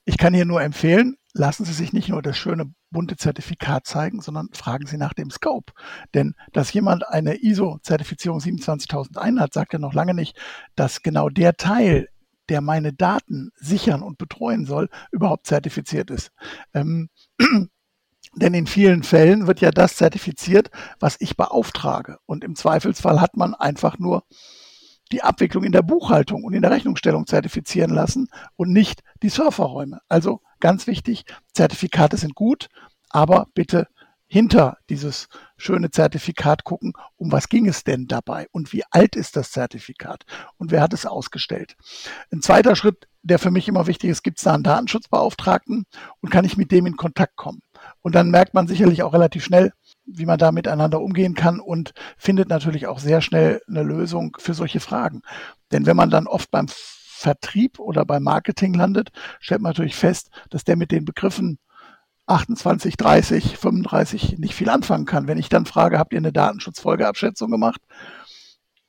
[0.04, 4.22] ich kann hier nur empfehlen, lassen Sie sich nicht nur das schöne bunte Zertifikat zeigen,
[4.22, 5.74] sondern fragen Sie nach dem Scope.
[6.14, 10.38] Denn dass jemand eine ISO-Zertifizierung 27001 hat, sagt ja noch lange nicht,
[10.76, 12.08] dass genau der Teil,
[12.48, 16.32] der meine Daten sichern und betreuen soll, überhaupt zertifiziert ist.
[16.74, 17.10] Ähm,
[18.36, 22.18] denn in vielen Fällen wird ja das zertifiziert, was ich beauftrage.
[22.26, 24.24] Und im Zweifelsfall hat man einfach nur
[25.12, 30.00] die Abwicklung in der Buchhaltung und in der Rechnungsstellung zertifizieren lassen und nicht die Surferräume.
[30.08, 32.70] Also ganz wichtig, Zertifikate sind gut,
[33.12, 33.88] aber bitte
[34.26, 39.36] hinter dieses schöne Zertifikat gucken, um was ging es denn dabei und wie alt ist
[39.36, 40.24] das Zertifikat
[40.58, 41.78] und wer hat es ausgestellt.
[42.32, 45.86] Ein zweiter Schritt, der für mich immer wichtig ist, gibt es da einen Datenschutzbeauftragten
[46.22, 47.62] und kann ich mit dem in Kontakt kommen.
[48.02, 49.72] Und dann merkt man sicherlich auch relativ schnell,
[50.08, 54.56] wie man da miteinander umgehen kann und findet natürlich auch sehr schnell eine Lösung für
[54.56, 55.22] solche Fragen.
[55.72, 56.66] Denn wenn man dann oft beim
[57.16, 61.60] Vertrieb oder beim Marketing landet, stellt man natürlich fest, dass der mit den Begriffen
[62.28, 65.28] 28, 30, 35 nicht viel anfangen kann.
[65.28, 67.80] Wenn ich dann frage, habt ihr eine Datenschutzfolgeabschätzung gemacht?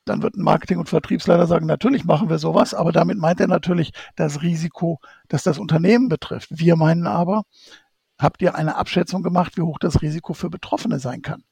[0.05, 3.47] Dann wird ein Marketing- und Vertriebsleiter sagen, natürlich machen wir sowas, aber damit meint er
[3.47, 6.49] natürlich das Risiko, das das Unternehmen betrifft.
[6.51, 7.43] Wir meinen aber,
[8.19, 11.43] habt ihr eine Abschätzung gemacht, wie hoch das Risiko für Betroffene sein kann?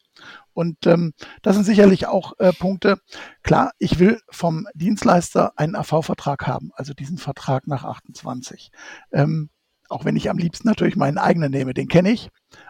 [0.54, 3.00] Und ähm, das sind sicherlich auch äh, Punkte.
[3.44, 8.72] Klar, ich will vom Dienstleister einen AV-Vertrag haben, also diesen Vertrag nach 28.
[9.12, 9.50] Ähm,
[9.90, 12.30] auch wenn ich am liebsten natürlich meinen eigenen nehme, den kenne ich.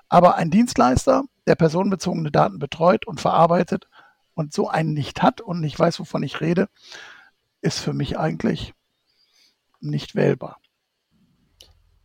[0.10, 3.88] Aber ein Dienstleister, der personenbezogene Daten betreut und verarbeitet
[4.34, 6.68] und so einen nicht hat und nicht weiß, wovon ich rede,
[7.62, 8.74] ist für mich eigentlich
[9.80, 10.60] nicht wählbar.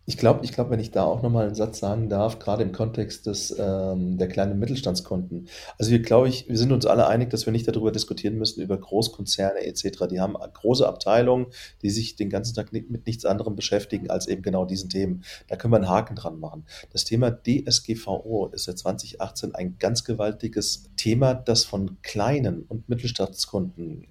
[0.06, 2.72] Ich glaube, ich glaub, wenn ich da auch nochmal einen Satz sagen darf, gerade im
[2.72, 5.48] Kontext des, ähm, der kleinen Mittelstandskunden.
[5.78, 8.60] Also wir, glaube ich, wir sind uns alle einig, dass wir nicht darüber diskutieren müssen,
[8.60, 10.08] über Großkonzerne etc.
[10.10, 11.46] Die haben große Abteilungen,
[11.82, 15.22] die sich den ganzen Tag mit nichts anderem beschäftigen als eben genau diesen Themen.
[15.48, 16.64] Da können wir einen Haken dran machen.
[16.92, 24.06] Das Thema DSGVO ist seit 2018 ein ganz gewaltiges Thema, das von kleinen und Mittelstandskunden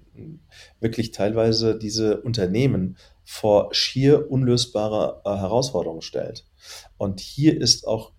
[0.80, 2.98] wirklich teilweise diese Unternehmen
[3.32, 6.48] vor schier unlösbare äh, Herausforderungen stellt.
[6.98, 8.12] Und hier ist auch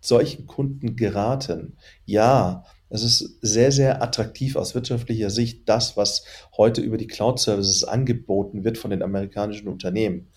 [0.00, 6.24] solchen Kunden geraten, ja, es ist sehr, sehr attraktiv aus wirtschaftlicher Sicht, das, was
[6.56, 10.28] heute über die Cloud-Services angeboten wird von den amerikanischen Unternehmen.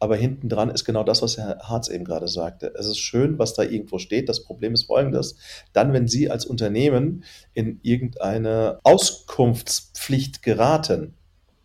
[0.00, 2.74] Aber hinten dran ist genau das, was Herr Harz eben gerade sagte.
[2.76, 4.28] Es ist schön, was da irgendwo steht.
[4.28, 5.36] Das Problem ist folgendes.
[5.72, 7.22] Dann, wenn Sie als Unternehmen
[7.54, 11.14] in irgendeine Auskunftspflicht geraten,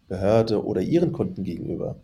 [0.07, 2.01] Behörde oder Ihren Kunden gegenüber,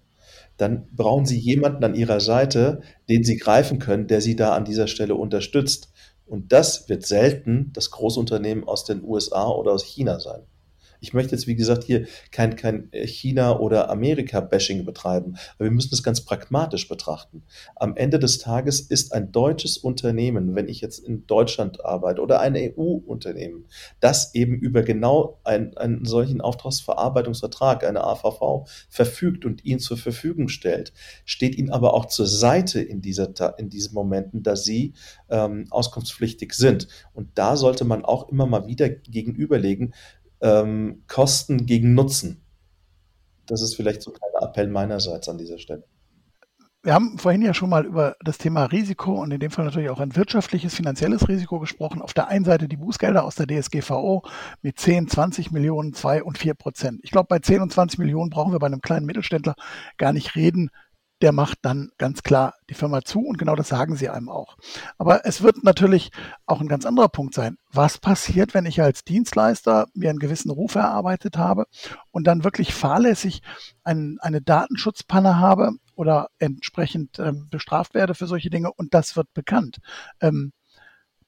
[0.57, 4.65] dann brauchen Sie jemanden an Ihrer Seite, den Sie greifen können, der Sie da an
[4.65, 5.91] dieser Stelle unterstützt.
[6.25, 10.41] Und das wird selten das Großunternehmen aus den USA oder aus China sein.
[11.03, 15.89] Ich möchte jetzt, wie gesagt, hier kein, kein China- oder Amerika-Bashing betreiben, aber wir müssen
[15.89, 17.43] das ganz pragmatisch betrachten.
[17.75, 22.39] Am Ende des Tages ist ein deutsches Unternehmen, wenn ich jetzt in Deutschland arbeite oder
[22.39, 23.65] ein EU-Unternehmen,
[23.99, 30.47] das eben über genau einen, einen solchen Auftragsverarbeitungsvertrag, eine AVV, verfügt und ihn zur Verfügung
[30.47, 30.93] stellt,
[31.25, 34.93] steht ihnen aber auch zur Seite in, dieser, in diesen Momenten, da sie
[35.29, 36.87] ähm, auskunftspflichtig sind.
[37.13, 39.93] Und da sollte man auch immer mal wieder gegenüberlegen,
[40.43, 42.45] ähm, Kosten gegen Nutzen.
[43.47, 45.83] Das ist vielleicht so ein Appell meinerseits an dieser Stelle.
[46.85, 49.89] Wir haben vorhin ja schon mal über das Thema Risiko und in dem Fall natürlich
[49.89, 52.01] auch ein wirtschaftliches, finanzielles Risiko gesprochen.
[52.01, 54.21] Auf der einen Seite die Bußgelder aus der DSGVO
[54.61, 56.99] mit 10, 20 Millionen, 2 und 4 Prozent.
[57.03, 59.55] Ich glaube, bei 10 und 20 Millionen brauchen wir bei einem kleinen Mittelständler
[59.97, 60.71] gar nicht reden
[61.23, 64.57] der macht dann ganz klar die Firma zu und genau das sagen sie einem auch.
[64.97, 66.11] Aber es wird natürlich
[66.45, 67.55] auch ein ganz anderer Punkt sein.
[67.71, 71.65] Was passiert, wenn ich als Dienstleister mir einen gewissen Ruf erarbeitet habe
[72.11, 73.41] und dann wirklich fahrlässig
[73.85, 79.33] ein, eine Datenschutzpanne habe oder entsprechend ähm, bestraft werde für solche Dinge und das wird
[79.33, 79.77] bekannt?
[80.19, 80.51] Ähm,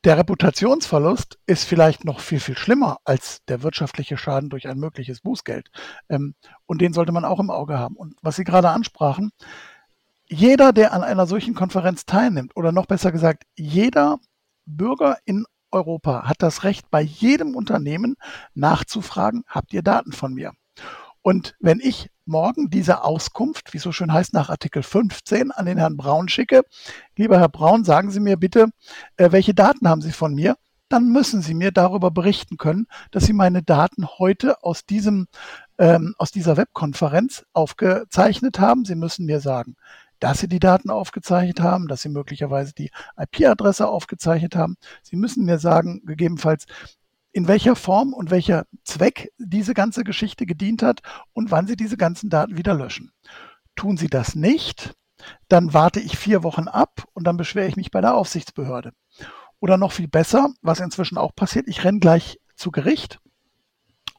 [0.03, 5.21] der Reputationsverlust ist vielleicht noch viel, viel schlimmer als der wirtschaftliche Schaden durch ein mögliches
[5.21, 5.71] Bußgeld.
[6.10, 7.95] Ähm, und den sollte man auch im Auge haben.
[7.95, 9.31] Und was Sie gerade ansprachen,
[10.28, 14.19] jeder, der an einer solchen Konferenz teilnimmt, oder noch besser gesagt, jeder
[14.65, 18.15] Bürger in Europa hat das Recht, bei jedem Unternehmen
[18.54, 20.54] nachzufragen, habt ihr Daten von mir?
[21.21, 25.78] Und wenn ich morgen diese Auskunft, wie so schön heißt, nach Artikel 15 an den
[25.78, 26.63] Herrn Braun schicke,
[27.17, 28.67] lieber Herr Braun, sagen Sie mir bitte,
[29.17, 30.56] äh, welche Daten haben Sie von mir?
[30.88, 35.28] Dann müssen Sie mir darüber berichten können, dass Sie meine Daten heute aus diesem,
[35.80, 38.86] ähm, aus dieser Webkonferenz aufgezeichnet haben.
[38.86, 39.76] Sie müssen mir sagen,
[40.20, 44.78] dass Sie die Daten aufgezeichnet haben, dass Sie möglicherweise die IP-Adresse aufgezeichnet haben.
[45.04, 46.66] Sie müssen mir sagen, gegebenenfalls,
[47.32, 51.02] in welcher Form und welcher Zweck diese ganze Geschichte gedient hat
[51.34, 53.12] und wann Sie diese ganzen Daten wieder löschen.
[53.76, 54.96] Tun Sie das nicht,
[55.50, 58.94] dann warte ich vier Wochen ab und dann beschwere ich mich bei der Aufsichtsbehörde.
[59.60, 63.20] Oder noch viel besser, was inzwischen auch passiert, ich renne gleich zu Gericht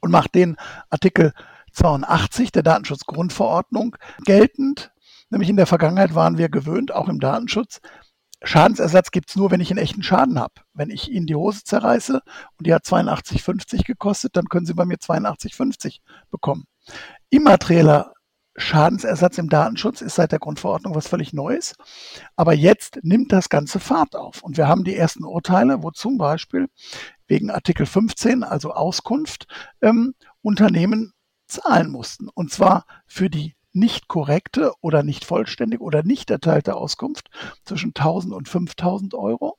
[0.01, 0.57] und mache den
[0.91, 1.33] Artikel
[1.73, 4.93] 82 der Datenschutzgrundverordnung geltend.
[5.31, 7.81] Nämlich in der Vergangenheit waren wir gewöhnt, auch im Datenschutz,
[8.43, 10.55] Schadensersatz gibt es nur, wenn ich einen echten Schaden habe.
[10.75, 12.21] Wenn ich Ihnen die Hose zerreiße
[12.59, 15.99] und die hat 82,50 gekostet, dann können Sie bei mir 82,50
[16.31, 16.65] bekommen.
[17.31, 18.13] Immaterieller
[18.59, 21.75] Schadensersatz im Datenschutz ist seit der Grundverordnung was völlig Neues.
[22.37, 24.43] Aber jetzt nimmt das Ganze Fahrt auf.
[24.43, 26.69] Und wir haben die ersten Urteile, wo zum Beispiel
[27.27, 29.47] wegen Artikel 15, also Auskunft,
[29.83, 31.13] ähm, Unternehmen
[31.49, 32.29] zahlen mussten.
[32.29, 37.29] Und zwar für die nicht korrekte oder nicht vollständig oder nicht erteilte Auskunft
[37.65, 39.59] zwischen 1000 und 5000 Euro.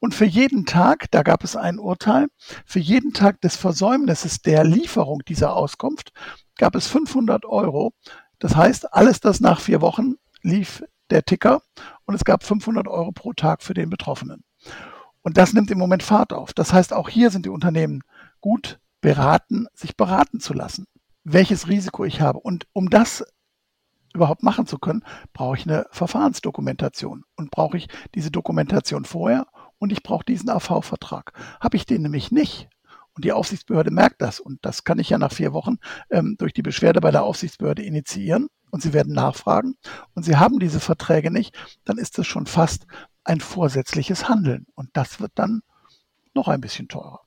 [0.00, 2.26] Und für jeden Tag, da gab es ein Urteil,
[2.66, 6.12] für jeden Tag des Versäumnisses der Lieferung dieser Auskunft
[6.56, 7.92] gab es 500 Euro.
[8.38, 11.62] Das heißt, alles das nach vier Wochen lief der Ticker
[12.04, 14.44] und es gab 500 Euro pro Tag für den Betroffenen.
[15.22, 16.52] Und das nimmt im Moment Fahrt auf.
[16.52, 18.02] Das heißt, auch hier sind die Unternehmen
[18.40, 20.86] gut beraten, sich beraten zu lassen,
[21.24, 22.38] welches Risiko ich habe.
[22.38, 23.24] Und um das
[24.14, 27.24] überhaupt machen zu können, brauche ich eine Verfahrensdokumentation.
[27.36, 29.46] Und brauche ich diese Dokumentation vorher
[29.78, 31.32] und ich brauche diesen AV-Vertrag.
[31.60, 32.68] Habe ich den nämlich nicht,
[33.14, 35.76] und die Aufsichtsbehörde merkt das, und das kann ich ja nach vier Wochen
[36.10, 39.76] ähm, durch die Beschwerde bei der Aufsichtsbehörde initiieren, und sie werden nachfragen,
[40.14, 42.86] und sie haben diese Verträge nicht, dann ist es schon fast
[43.22, 44.66] ein vorsätzliches Handeln.
[44.74, 45.62] Und das wird dann
[46.34, 47.20] noch ein bisschen teurer.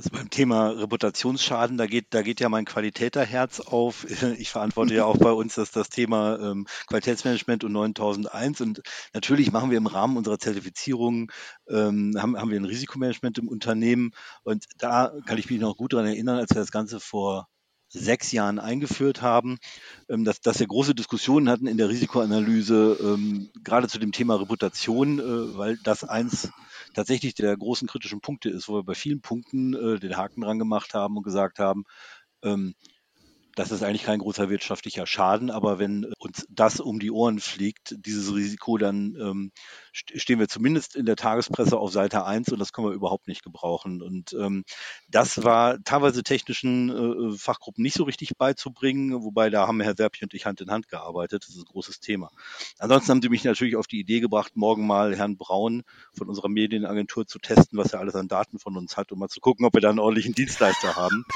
[0.00, 4.06] Also beim Thema Reputationsschaden, da geht, da geht ja mein Qualitäterherz auf.
[4.38, 8.62] Ich verantworte ja auch bei uns das, das Thema ähm, Qualitätsmanagement und 9001.
[8.62, 8.80] Und
[9.12, 11.30] natürlich machen wir im Rahmen unserer Zertifizierung,
[11.68, 14.12] ähm, haben, haben wir ein Risikomanagement im Unternehmen.
[14.42, 17.48] Und da kann ich mich noch gut daran erinnern, als wir das Ganze vor
[17.90, 19.58] sechs Jahren eingeführt haben,
[20.08, 24.36] ähm, dass, dass wir große Diskussionen hatten in der Risikoanalyse, ähm, gerade zu dem Thema
[24.36, 26.48] Reputation, äh, weil das eins
[26.94, 30.58] tatsächlich der großen kritischen Punkte ist, wo wir bei vielen Punkten äh, den Haken dran
[30.58, 31.84] gemacht haben und gesagt haben,
[32.42, 32.74] ähm,
[33.60, 37.94] das ist eigentlich kein großer wirtschaftlicher Schaden, aber wenn uns das um die Ohren fliegt,
[38.06, 39.52] dieses Risiko, dann ähm,
[39.92, 43.42] stehen wir zumindest in der Tagespresse auf Seite 1 und das können wir überhaupt nicht
[43.42, 44.00] gebrauchen.
[44.00, 44.64] Und ähm,
[45.08, 50.24] das war teilweise technischen äh, Fachgruppen nicht so richtig beizubringen, wobei da haben Herr Serpi
[50.24, 51.44] und ich Hand in Hand gearbeitet.
[51.46, 52.30] Das ist ein großes Thema.
[52.78, 55.82] Ansonsten haben sie mich natürlich auf die Idee gebracht, morgen mal Herrn Braun
[56.14, 59.28] von unserer Medienagentur zu testen, was er alles an Daten von uns hat, um mal
[59.28, 61.26] zu gucken, ob wir da einen ordentlichen Dienstleister haben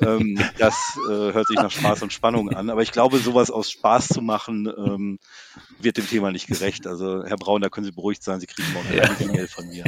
[0.00, 0.74] ähm, das
[1.08, 2.70] äh, hört sich nach Spaß und Spannung an.
[2.70, 5.18] Aber ich glaube, sowas aus Spaß zu machen, ähm,
[5.78, 6.86] wird dem Thema nicht gerecht.
[6.86, 9.84] Also, Herr Braun, da können Sie beruhigt sein, Sie kriegen morgen eine E-Mail von mir.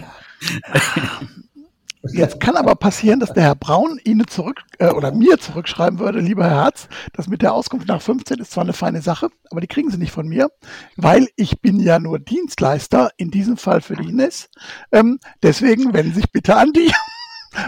[2.13, 6.21] Jetzt kann aber passieren, dass der Herr Braun Ihnen zurück äh, oder mir zurückschreiben würde,
[6.21, 9.61] lieber Herr Herz, das mit der Auskunft nach 15 ist zwar eine feine Sache, aber
[9.61, 10.51] die kriegen Sie nicht von mir,
[10.97, 14.49] weil ich bin ja nur Dienstleister, in diesem Fall für die Ines.
[14.93, 16.93] Ähm, deswegen wenden Sie sich bitte an die.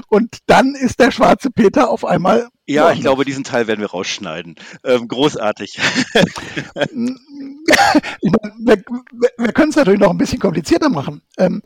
[0.08, 2.48] Und dann ist der schwarze Peter auf einmal.
[2.66, 4.56] Ja, ich glaube, diesen Teil werden wir rausschneiden.
[4.84, 5.78] Ähm, großartig.
[6.14, 6.26] wir,
[9.38, 11.22] wir können es natürlich noch ein bisschen komplizierter machen.
[11.38, 11.62] Ähm,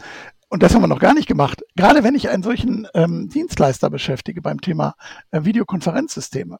[0.48, 1.62] und das haben wir noch gar nicht gemacht.
[1.76, 4.96] Gerade wenn ich einen solchen ähm, Dienstleister beschäftige beim Thema
[5.30, 6.58] äh, Videokonferenzsysteme,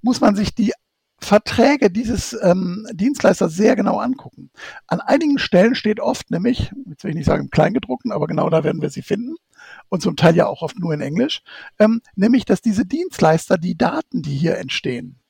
[0.00, 0.72] muss man sich die
[1.18, 4.50] Verträge dieses ähm, Dienstleisters sehr genau angucken.
[4.86, 8.50] An einigen Stellen steht oft nämlich, jetzt will ich nicht sagen im Kleingedruckten, aber genau
[8.50, 9.36] da werden wir sie finden,
[9.92, 11.42] und zum Teil ja auch oft nur in Englisch,
[11.78, 15.20] ähm, nämlich dass diese Dienstleister die Daten, die hier entstehen,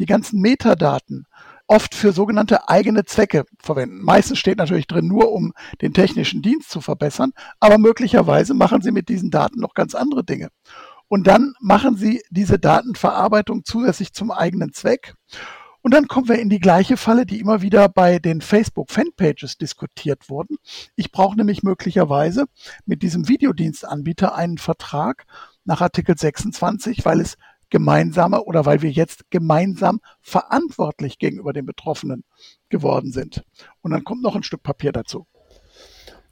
[0.00, 1.28] die ganzen Metadaten,
[1.68, 4.02] oft für sogenannte eigene Zwecke verwenden.
[4.02, 7.30] Meistens steht natürlich drin nur, um den technischen Dienst zu verbessern,
[7.60, 10.48] aber möglicherweise machen sie mit diesen Daten noch ganz andere Dinge.
[11.06, 15.14] Und dann machen sie diese Datenverarbeitung zusätzlich zum eigenen Zweck.
[15.82, 20.28] Und dann kommen wir in die gleiche Falle, die immer wieder bei den Facebook-Fanpages diskutiert
[20.28, 20.56] wurden.
[20.94, 22.44] Ich brauche nämlich möglicherweise
[22.84, 25.24] mit diesem Videodienstanbieter einen Vertrag
[25.64, 27.36] nach Artikel 26, weil es
[27.70, 32.24] gemeinsame oder weil wir jetzt gemeinsam verantwortlich gegenüber den Betroffenen
[32.68, 33.44] geworden sind.
[33.80, 35.26] Und dann kommt noch ein Stück Papier dazu.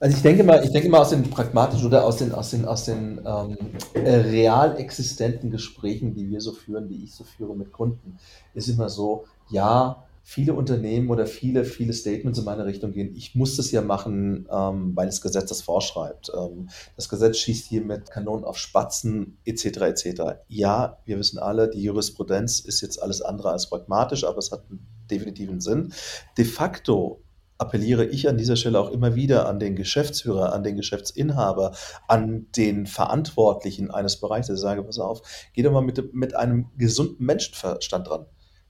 [0.01, 2.65] Also ich denke mal, ich denke mal aus den pragmatischen oder aus den, aus den,
[2.67, 3.57] aus den ähm,
[3.95, 8.17] äh, real existenten Gesprächen, die wir so führen, die ich so führe mit Kunden,
[8.55, 13.15] ist immer so, ja, viele Unternehmen oder viele, viele Statements in meine Richtung gehen.
[13.17, 16.31] Ich muss das ja machen, ähm, weil das Gesetz das vorschreibt.
[16.37, 19.65] Ähm, das Gesetz schießt hier mit Kanonen auf Spatzen etc.
[19.65, 20.23] etc.
[20.49, 24.65] Ja, wir wissen alle, die Jurisprudenz ist jetzt alles andere als pragmatisch, aber es hat
[24.69, 25.95] einen Sinn.
[26.37, 27.23] De facto
[27.57, 31.75] appelliere ich an dieser Stelle auch immer wieder an den Geschäftsführer, an den Geschäftsinhaber,
[32.07, 34.51] an den Verantwortlichen eines Bereichs.
[34.51, 35.23] Ich sage, pass auf,
[35.55, 38.27] geh doch mal mit, mit einem gesunden Menschenverstand dran.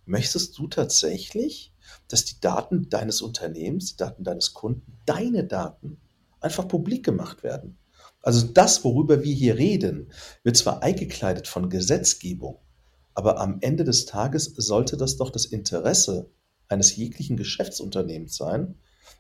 [0.09, 1.71] Möchtest du tatsächlich,
[2.09, 5.99] dass die Daten deines Unternehmens, die Daten deines Kunden, deine Daten
[6.41, 7.77] einfach publik gemacht werden?
[8.23, 10.11] Also das, worüber wir hier reden,
[10.45, 12.59] wird zwar eingekleidet von Gesetzgebung,
[13.13, 16.31] aber am Ende des Tages sollte das doch das Interesse
[16.69, 18.77] eines jeglichen Geschäftsunternehmens sein,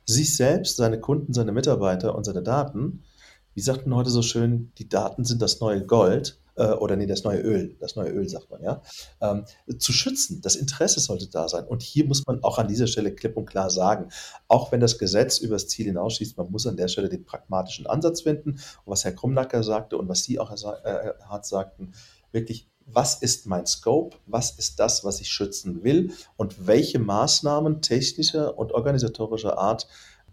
[0.06, 3.04] sich selbst, seine Kunden, seine Mitarbeiter und seine Daten,
[3.52, 7.06] wie sagt man heute so schön, die Daten sind das neue Gold, äh, oder nee,
[7.06, 8.82] das neue Öl, das neue Öl sagt man, ja,
[9.20, 9.44] ähm,
[9.78, 10.40] zu schützen.
[10.42, 11.64] Das Interesse sollte da sein.
[11.64, 14.10] Und hier muss man auch an dieser Stelle klipp und klar sagen,
[14.48, 18.22] auch wenn das Gesetz übers Ziel hinausschießt, man muss an der Stelle den pragmatischen Ansatz
[18.22, 18.52] finden.
[18.52, 21.92] Und was Herr Krumnacker sagte und was Sie auch, Herr äh, Hart sagten,
[22.32, 27.82] wirklich was ist mein Scope, was ist das, was ich schützen will und welche Maßnahmen
[27.82, 29.86] technischer und organisatorischer Art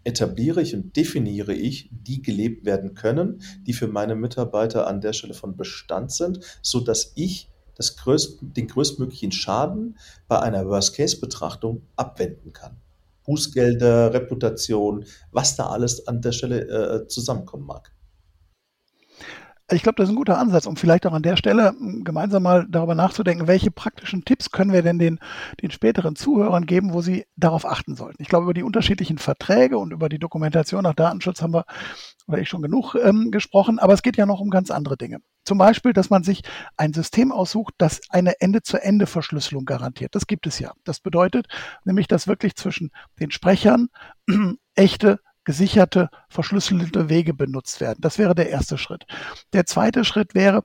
[0.06, 5.12] etabliere ich und definiere ich, die gelebt werden können, die für meine Mitarbeiter an der
[5.12, 9.98] Stelle von Bestand sind, so dass ich das größt, den größtmöglichen Schaden
[10.28, 12.76] bei einer Worst-Case-Betrachtung abwenden kann.
[13.24, 17.92] Bußgelder, Reputation, was da alles an der Stelle äh, zusammenkommen mag.
[19.68, 22.44] Ich glaube, das ist ein guter Ansatz, um vielleicht auch an der Stelle hm, gemeinsam
[22.44, 25.18] mal darüber nachzudenken, welche praktischen Tipps können wir denn den,
[25.60, 28.22] den späteren Zuhörern geben, wo sie darauf achten sollten.
[28.22, 31.64] Ich glaube, über die unterschiedlichen Verträge und über die Dokumentation nach Datenschutz haben wir
[32.28, 35.18] oder ich schon genug ähm, gesprochen, aber es geht ja noch um ganz andere Dinge.
[35.44, 36.42] Zum Beispiel, dass man sich
[36.76, 40.14] ein System aussucht, das eine Ende-zu-Ende-Verschlüsselung garantiert.
[40.14, 40.72] Das gibt es ja.
[40.84, 41.46] Das bedeutet
[41.84, 42.90] nämlich, dass wirklich zwischen
[43.20, 43.88] den Sprechern
[44.74, 48.00] echte gesicherte, verschlüsselte Wege benutzt werden.
[48.02, 49.06] Das wäre der erste Schritt.
[49.54, 50.64] Der zweite Schritt wäre,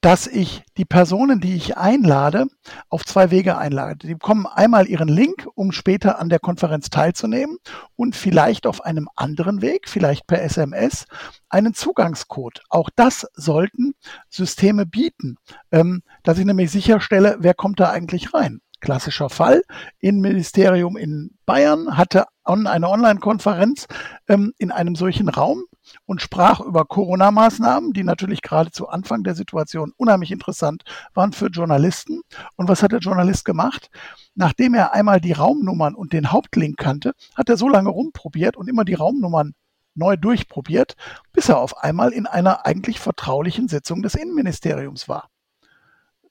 [0.00, 2.46] dass ich die Personen, die ich einlade,
[2.88, 4.06] auf zwei Wege einlade.
[4.06, 7.58] Die bekommen einmal ihren Link, um später an der Konferenz teilzunehmen
[7.96, 11.04] und vielleicht auf einem anderen Weg, vielleicht per SMS,
[11.50, 12.62] einen Zugangscode.
[12.70, 13.92] Auch das sollten
[14.30, 15.36] Systeme bieten,
[15.70, 18.62] ähm, dass ich nämlich sicherstelle, wer kommt da eigentlich rein.
[18.80, 19.62] Klassischer Fall.
[19.98, 23.86] Innenministerium in Bayern hatte on, eine Online-Konferenz
[24.28, 25.64] ähm, in einem solchen Raum
[26.06, 30.82] und sprach über Corona-Maßnahmen, die natürlich gerade zu Anfang der Situation unheimlich interessant
[31.14, 32.22] waren für Journalisten.
[32.56, 33.90] Und was hat der Journalist gemacht?
[34.34, 38.68] Nachdem er einmal die Raumnummern und den Hauptlink kannte, hat er so lange rumprobiert und
[38.68, 39.54] immer die Raumnummern
[39.94, 40.94] neu durchprobiert,
[41.32, 45.28] bis er auf einmal in einer eigentlich vertraulichen Sitzung des Innenministeriums war.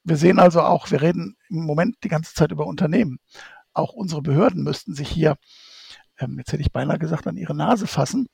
[0.04, 3.18] Wir sehen also auch, wir reden im Moment die ganze Zeit über Unternehmen.
[3.72, 5.36] Auch unsere Behörden müssten sich hier,
[6.18, 8.26] ähm, jetzt hätte ich beinahe gesagt, an ihre Nase fassen.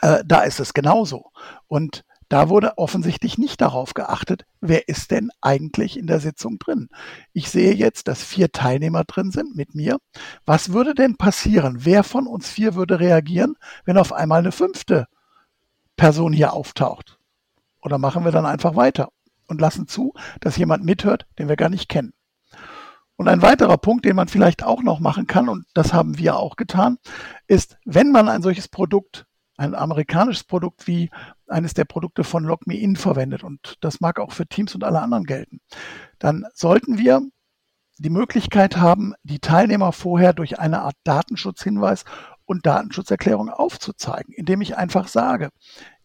[0.00, 1.30] Äh, da ist es genauso.
[1.66, 6.88] Und da wurde offensichtlich nicht darauf geachtet, wer ist denn eigentlich in der Sitzung drin.
[7.32, 9.96] Ich sehe jetzt, dass vier Teilnehmer drin sind mit mir.
[10.44, 11.78] Was würde denn passieren?
[11.80, 13.54] Wer von uns vier würde reagieren,
[13.86, 15.06] wenn auf einmal eine fünfte
[15.96, 17.18] Person hier auftaucht?
[17.80, 19.08] Oder machen wir dann einfach weiter?
[19.48, 22.12] Und lassen zu, dass jemand mithört, den wir gar nicht kennen.
[23.16, 26.36] Und ein weiterer Punkt, den man vielleicht auch noch machen kann, und das haben wir
[26.36, 26.98] auch getan,
[27.48, 29.26] ist, wenn man ein solches Produkt,
[29.56, 31.10] ein amerikanisches Produkt wie
[31.48, 35.24] eines der Produkte von LogMeIn verwendet, und das mag auch für Teams und alle anderen
[35.24, 35.60] gelten,
[36.20, 37.22] dann sollten wir
[37.98, 42.04] die Möglichkeit haben, die Teilnehmer vorher durch eine Art Datenschutzhinweis
[42.44, 45.50] und Datenschutzerklärung aufzuzeigen, indem ich einfach sage,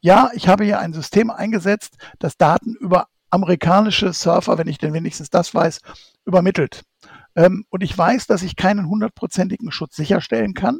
[0.01, 4.93] ja, ich habe hier ein System eingesetzt, das Daten über amerikanische Surfer, wenn ich denn
[4.93, 5.79] wenigstens das weiß,
[6.25, 6.83] übermittelt.
[7.35, 10.79] Ähm, und ich weiß, dass ich keinen hundertprozentigen Schutz sicherstellen kann.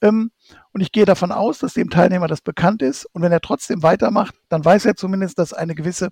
[0.00, 0.30] Ähm,
[0.72, 3.06] und ich gehe davon aus, dass dem Teilnehmer das bekannt ist.
[3.06, 6.10] Und wenn er trotzdem weitermacht, dann weiß er zumindest, dass eine gewisse,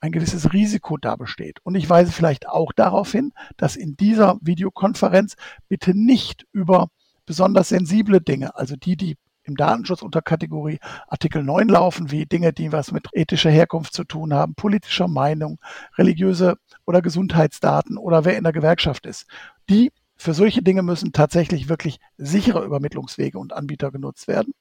[0.00, 1.58] ein gewisses Risiko da besteht.
[1.62, 5.36] Und ich weise vielleicht auch darauf hin, dass in dieser Videokonferenz
[5.68, 6.88] bitte nicht über
[7.24, 9.16] besonders sensible Dinge, also die, die
[9.48, 10.78] im Datenschutz unter Kategorie
[11.08, 15.58] Artikel 9 laufen, wie Dinge, die was mit ethischer Herkunft zu tun haben, politischer Meinung,
[15.96, 19.26] religiöse oder Gesundheitsdaten oder wer in der Gewerkschaft ist.
[19.68, 24.52] Die für solche Dinge müssen tatsächlich wirklich sichere Übermittlungswege und Anbieter genutzt werden.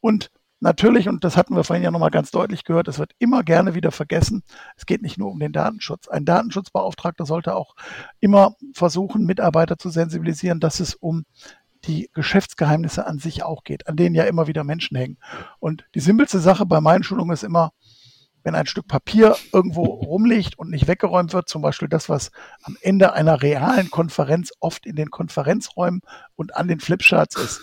[0.00, 3.44] Und natürlich, und das hatten wir vorhin ja nochmal ganz deutlich gehört, es wird immer
[3.44, 4.42] gerne wieder vergessen,
[4.76, 6.08] es geht nicht nur um den Datenschutz.
[6.08, 7.76] Ein Datenschutzbeauftragter sollte auch
[8.18, 11.24] immer versuchen, Mitarbeiter zu sensibilisieren, dass es um
[11.86, 15.18] die Geschäftsgeheimnisse an sich auch geht, an denen ja immer wieder Menschen hängen.
[15.58, 17.72] Und die simpelste Sache bei meinen Schulungen ist immer,
[18.42, 22.30] wenn ein Stück Papier irgendwo rumliegt und nicht weggeräumt wird, zum Beispiel das, was
[22.62, 26.00] am Ende einer realen Konferenz oft in den Konferenzräumen
[26.36, 27.60] und an den Flipcharts ist.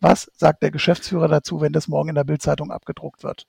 [0.00, 3.46] Was sagt der Geschäftsführer dazu, wenn das morgen in der Bildzeitung abgedruckt wird?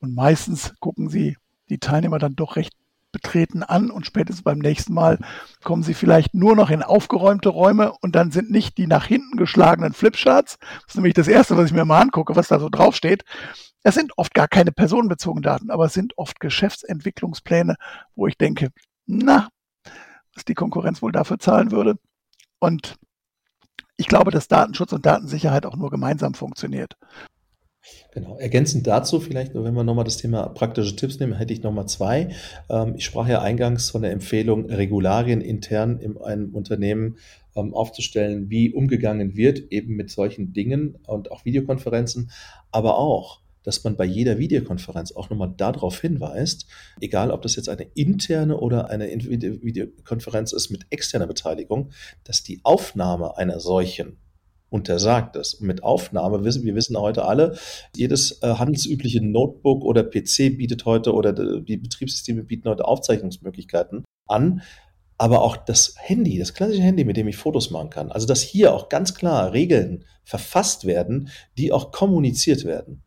[0.00, 1.36] Und meistens gucken sie
[1.68, 2.74] die Teilnehmer dann doch recht
[3.14, 5.18] betreten an und spätestens beim nächsten Mal
[5.62, 9.38] kommen sie vielleicht nur noch in aufgeräumte Räume und dann sind nicht die nach hinten
[9.38, 12.68] geschlagenen Flipcharts, das ist nämlich das Erste, was ich mir mal angucke, was da so
[12.68, 13.24] draufsteht.
[13.82, 17.76] Es sind oft gar keine personenbezogenen Daten, aber es sind oft Geschäftsentwicklungspläne,
[18.14, 18.68] wo ich denke,
[19.06, 19.48] na,
[20.34, 21.96] was die Konkurrenz wohl dafür zahlen würde.
[22.58, 22.96] Und
[23.96, 26.96] ich glaube, dass Datenschutz und Datensicherheit auch nur gemeinsam funktioniert.
[28.12, 28.38] Genau.
[28.38, 32.30] Ergänzend dazu vielleicht, wenn wir nochmal das Thema praktische Tipps nehmen, hätte ich nochmal zwei.
[32.70, 37.18] Ähm, ich sprach ja eingangs von der Empfehlung, Regularien intern in einem Unternehmen
[37.56, 42.30] ähm, aufzustellen, wie umgegangen wird, eben mit solchen Dingen und auch Videokonferenzen,
[42.70, 46.66] aber auch dass man bei jeder Videokonferenz auch nochmal darauf hinweist,
[47.00, 51.90] egal ob das jetzt eine interne oder eine Videokonferenz ist mit externer Beteiligung,
[52.22, 54.18] dass die Aufnahme einer solchen
[54.74, 55.60] untersagt ist.
[55.60, 57.56] Mit Aufnahme wissen wir wissen heute alle,
[57.94, 64.62] jedes äh, handelsübliche Notebook oder PC bietet heute oder die Betriebssysteme bieten heute Aufzeichnungsmöglichkeiten an.
[65.16, 68.10] Aber auch das Handy, das klassische Handy, mit dem ich Fotos machen kann.
[68.10, 73.04] Also, dass hier auch ganz klar Regeln verfasst werden, die auch kommuniziert werden.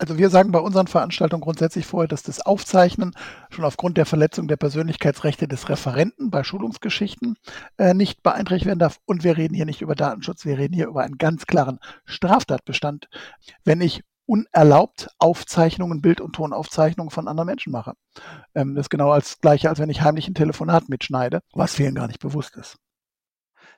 [0.00, 3.12] Also wir sagen bei unseren Veranstaltungen grundsätzlich vorher, dass das Aufzeichnen
[3.50, 7.36] schon aufgrund der Verletzung der Persönlichkeitsrechte des Referenten bei Schulungsgeschichten
[7.76, 8.98] äh, nicht beeinträchtigt werden darf.
[9.04, 13.10] Und wir reden hier nicht über Datenschutz, wir reden hier über einen ganz klaren Straftatbestand,
[13.64, 17.92] wenn ich unerlaubt Aufzeichnungen, Bild- und Tonaufzeichnungen von anderen Menschen mache.
[18.54, 21.94] Ähm, das ist genau als gleiche, als wenn ich heimlich ein Telefonat mitschneide, was vielen
[21.94, 22.78] gar nicht bewusst ist.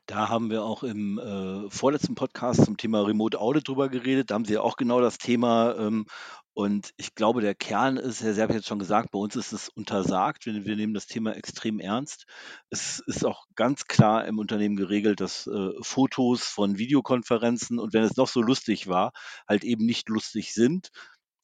[0.06, 4.30] Da haben wir auch im äh, vorletzten Podcast zum Thema Remote Audit drüber geredet.
[4.30, 5.76] Da haben Sie ja auch genau das Thema.
[5.78, 6.06] Ähm,
[6.54, 9.52] und ich glaube, der Kern ist, Herr Serb hat jetzt schon gesagt, bei uns ist
[9.52, 10.44] es untersagt.
[10.44, 12.26] Wir, wir, nehmen das Thema extrem ernst.
[12.68, 18.02] Es ist auch ganz klar im Unternehmen geregelt, dass äh, Fotos von Videokonferenzen und wenn
[18.02, 19.12] es noch so lustig war,
[19.48, 20.90] halt eben nicht lustig sind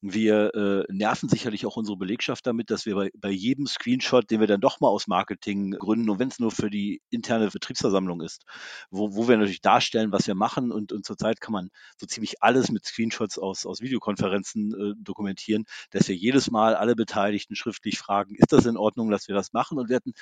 [0.01, 4.40] wir äh, nerven sicherlich auch unsere Belegschaft damit, dass wir bei, bei jedem Screenshot, den
[4.40, 8.20] wir dann doch mal aus Marketing gründen, und wenn es nur für die interne Betriebsversammlung
[8.20, 8.44] ist,
[8.90, 12.42] wo, wo wir natürlich darstellen, was wir machen und, und zurzeit kann man so ziemlich
[12.42, 17.99] alles mit Screenshots aus, aus Videokonferenzen äh, dokumentieren, dass wir jedes Mal alle Beteiligten schriftlich
[17.99, 19.78] fragen, ist das in Ordnung, dass wir das machen?
[19.78, 20.12] Und wir hatten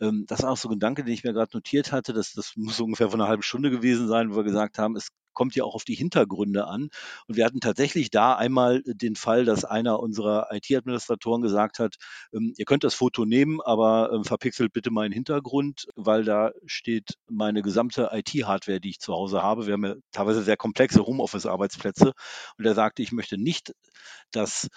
[0.00, 2.12] ähm, das war auch so ein Gedanke, den ich mir gerade notiert hatte.
[2.12, 5.10] Das, das muss ungefähr von einer halben Stunde gewesen sein, wo wir gesagt haben, es
[5.32, 6.88] kommt ja auch auf die Hintergründe an.
[7.26, 11.96] Und wir hatten tatsächlich da einmal den Fall, dass einer unserer IT-Administratoren gesagt hat,
[12.32, 17.14] ähm, ihr könnt das Foto nehmen, aber ähm, verpixelt bitte meinen Hintergrund, weil da steht
[17.28, 19.66] meine gesamte IT-Hardware, die ich zu Hause habe.
[19.66, 22.12] Wir haben ja teilweise sehr komplexe Homeoffice-Arbeitsplätze.
[22.58, 23.72] Und er sagte, ich möchte nicht,
[24.30, 24.68] dass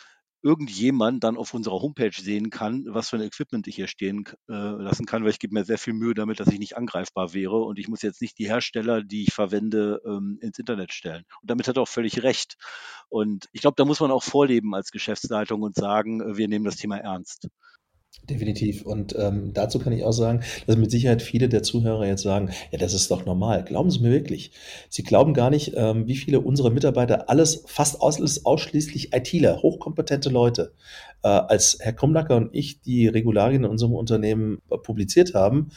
[0.44, 4.54] irgendjemand dann auf unserer Homepage sehen kann, was für ein Equipment ich hier stehen äh,
[4.54, 7.58] lassen kann, weil ich gebe mir sehr viel Mühe damit, dass ich nicht angreifbar wäre
[7.64, 11.24] und ich muss jetzt nicht die Hersteller, die ich verwende, ähm, ins Internet stellen.
[11.41, 12.58] Und damit hat er auch völlig recht.
[13.10, 16.66] Und ich glaube, da muss man auch vorleben als Geschäftsleitung und sagen, äh, wir nehmen
[16.66, 17.48] das Thema ernst.
[18.30, 18.86] Definitiv.
[18.86, 22.51] Und ähm, dazu kann ich auch sagen, dass mit Sicherheit viele der Zuhörer jetzt sagen,
[22.72, 23.66] ja, das ist doch normal.
[23.66, 24.51] Glauben Sie mir wirklich.
[24.89, 30.30] Sie glauben gar nicht, ähm, wie viele unserer Mitarbeiter alles, fast aus, ausschließlich ITler, hochkompetente
[30.30, 30.74] Leute,
[31.24, 35.72] äh, als Herr Krumnacker und ich die Regularien in unserem Unternehmen äh, publiziert haben,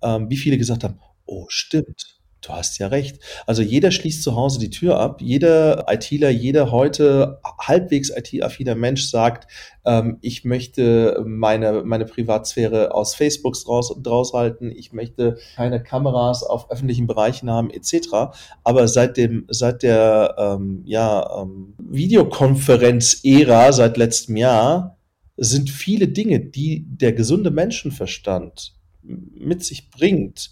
[0.00, 3.18] ähm, wie viele gesagt haben, oh, stimmt Du hast ja recht.
[3.46, 5.20] Also jeder schließt zu Hause die Tür ab.
[5.20, 9.50] Jeder ITler, jeder heute halbwegs IT-affiner Mensch sagt,
[9.84, 14.70] ähm, ich möchte meine, meine Privatsphäre aus Facebooks raus, raushalten.
[14.70, 18.30] Ich möchte keine Kameras auf öffentlichen Bereichen haben, etc.
[18.62, 24.96] Aber seit dem, seit der ähm, ja, ähm, Videokonferenz-Ära, seit letztem Jahr,
[25.36, 30.50] sind viele Dinge, die der gesunde Menschenverstand mit sich bringt,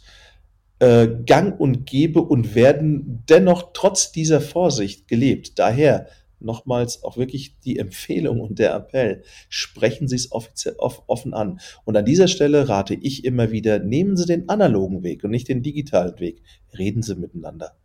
[0.79, 5.59] äh, gang und gäbe und werden dennoch trotz dieser Vorsicht gelebt.
[5.59, 6.07] Daher
[6.39, 11.61] nochmals auch wirklich die Empfehlung und der Appell, sprechen Sie es offiziell offen an.
[11.85, 15.49] Und an dieser Stelle rate ich immer wieder, nehmen Sie den analogen Weg und nicht
[15.49, 16.43] den digitalen Weg.
[16.77, 17.77] Reden Sie miteinander.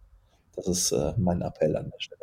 [0.55, 2.20] Das ist äh, mein Appell an der Stelle.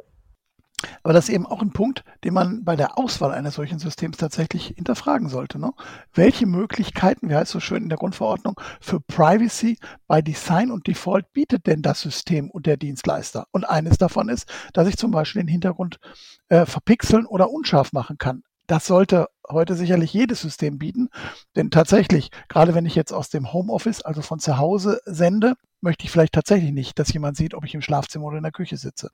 [1.03, 4.17] Aber das ist eben auch ein Punkt, den man bei der Auswahl eines solchen Systems
[4.17, 5.59] tatsächlich hinterfragen sollte.
[5.59, 5.73] Ne?
[6.15, 10.87] Welche Möglichkeiten, wie heißt es so schön in der Grundverordnung, für Privacy bei Design und
[10.87, 13.47] Default bietet denn das System und der Dienstleister?
[13.51, 15.99] Und eines davon ist, dass ich zum Beispiel den Hintergrund
[16.49, 18.43] äh, verpixeln oder unscharf machen kann.
[18.69, 21.09] Das sollte heute sicherlich jedes System bieten.
[21.57, 26.05] Denn tatsächlich, gerade wenn ich jetzt aus dem Homeoffice, also von zu Hause sende, möchte
[26.05, 28.77] ich vielleicht tatsächlich nicht, dass jemand sieht, ob ich im Schlafzimmer oder in der Küche
[28.77, 29.11] sitze.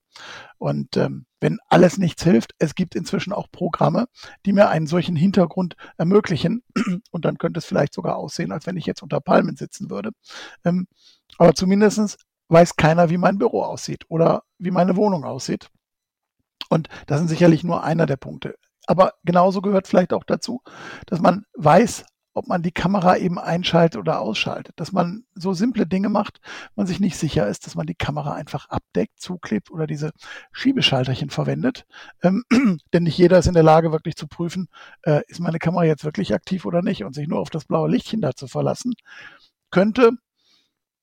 [0.58, 4.06] Und ähm, wenn alles nichts hilft, es gibt inzwischen auch Programme,
[4.46, 6.62] die mir einen solchen Hintergrund ermöglichen.
[7.10, 10.10] Und dann könnte es vielleicht sogar aussehen, als wenn ich jetzt unter Palmen sitzen würde.
[10.64, 10.86] Ähm,
[11.38, 12.16] aber zumindestens
[12.48, 15.70] weiß keiner, wie mein Büro aussieht oder wie meine Wohnung aussieht.
[16.70, 18.56] Und das sind sicherlich nur einer der Punkte.
[18.86, 20.62] Aber genauso gehört vielleicht auch dazu,
[21.06, 22.04] dass man weiß,
[22.34, 24.74] ob man die Kamera eben einschaltet oder ausschaltet.
[24.76, 26.40] Dass man so simple Dinge macht,
[26.74, 30.10] man sich nicht sicher ist, dass man die Kamera einfach abdeckt, zuklebt oder diese
[30.52, 31.86] Schiebeschalterchen verwendet.
[32.22, 32.44] Ähm,
[32.92, 34.68] denn nicht jeder ist in der Lage, wirklich zu prüfen,
[35.02, 37.88] äh, ist meine Kamera jetzt wirklich aktiv oder nicht und sich nur auf das blaue
[37.88, 38.94] Lichtchen da zu verlassen,
[39.70, 40.12] könnte,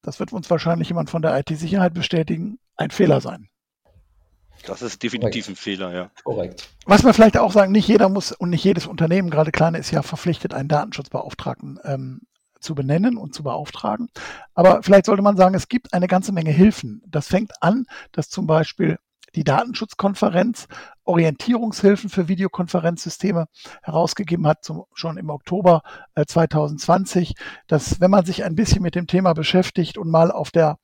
[0.01, 3.50] das wird uns wahrscheinlich jemand von der IT-Sicherheit bestätigen, ein Fehler sein.
[4.63, 5.49] Das ist definitiv Korrekt.
[5.49, 6.11] ein Fehler, ja.
[6.23, 6.69] Korrekt.
[6.85, 9.91] Was man vielleicht auch sagen, nicht jeder muss und nicht jedes Unternehmen, gerade kleine, ist
[9.91, 12.21] ja verpflichtet, einen Datenschutzbeauftragten ähm,
[12.59, 14.09] zu benennen und zu beauftragen.
[14.53, 17.01] Aber vielleicht sollte man sagen, es gibt eine ganze Menge Hilfen.
[17.07, 18.97] Das fängt an, dass zum Beispiel
[19.35, 20.67] die Datenschutzkonferenz
[21.03, 23.47] Orientierungshilfen für Videokonferenzsysteme
[23.81, 25.81] herausgegeben hat, zum, schon im Oktober
[26.15, 27.33] äh, 2020,
[27.67, 30.77] dass wenn man sich ein bisschen mit dem Thema beschäftigt und mal auf der,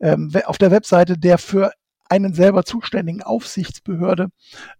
[0.00, 1.72] ähm, auf der Webseite der für
[2.14, 4.28] einen selber zuständigen Aufsichtsbehörde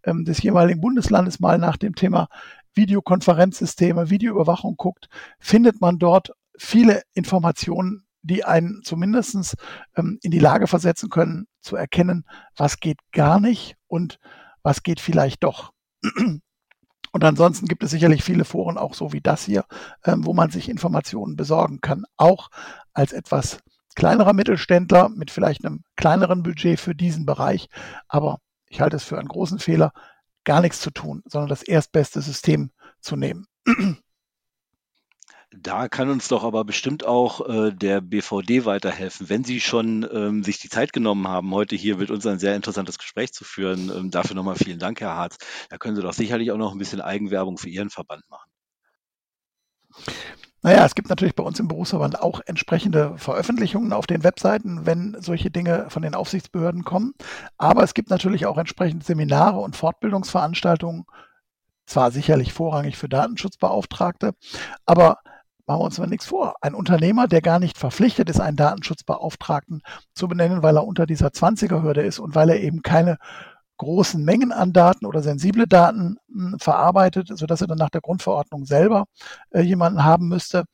[0.05, 2.29] ähm, des jeweiligen Bundeslandes mal nach dem Thema
[2.75, 5.09] Videokonferenzsysteme, Videoüberwachung guckt,
[5.41, 9.57] findet man dort viele Informationen, die einen zumindest
[9.97, 12.25] ähm, in die Lage versetzen können, zu erkennen,
[12.57, 14.21] was geht gar nicht und
[14.63, 15.73] was geht vielleicht doch.
[17.13, 19.65] Und ansonsten gibt es sicherlich viele Foren, auch so wie das hier,
[20.05, 22.49] ähm, wo man sich Informationen besorgen kann, auch
[22.93, 23.59] als etwas
[23.95, 27.69] kleinerer Mittelständler mit vielleicht einem kleineren Budget für diesen Bereich.
[28.09, 28.39] Aber
[28.69, 29.93] ich halte es für einen großen Fehler,
[30.45, 32.71] gar nichts zu tun, sondern das erstbeste System
[33.01, 33.47] zu nehmen.
[35.57, 39.29] Da kann uns doch aber bestimmt auch äh, der BVD weiterhelfen.
[39.29, 42.57] Wenn Sie schon ähm, sich die Zeit genommen haben, heute hier mit uns ein sehr
[42.57, 43.91] interessantes Gespräch zu führen.
[43.95, 45.37] Ähm, dafür nochmal vielen Dank, Herr Harz.
[45.71, 48.51] Da können Sie doch sicherlich auch noch ein bisschen Eigenwerbung für Ihren Verband machen.
[50.65, 55.15] Naja, es gibt natürlich bei uns im Berufsverband auch entsprechende Veröffentlichungen auf den Webseiten, wenn
[55.21, 57.13] solche Dinge von den Aufsichtsbehörden kommen.
[57.59, 61.05] Aber es gibt natürlich auch entsprechende Seminare und Fortbildungsveranstaltungen,
[61.85, 64.33] zwar sicherlich vorrangig für Datenschutzbeauftragte,
[64.87, 65.19] aber
[65.67, 66.55] machen wir uns mal nichts vor.
[66.63, 69.83] Ein Unternehmer, der gar nicht verpflichtet ist, einen Datenschutzbeauftragten
[70.15, 73.19] zu benennen, weil er unter dieser 20er-Hürde ist und weil er eben keine
[73.77, 78.01] großen Mengen an Daten oder sensible Daten mh, hm, verarbeitet, sodass er dann nach der
[78.01, 79.07] Grundverordnung selber
[79.51, 80.65] äh, jemanden haben müsste,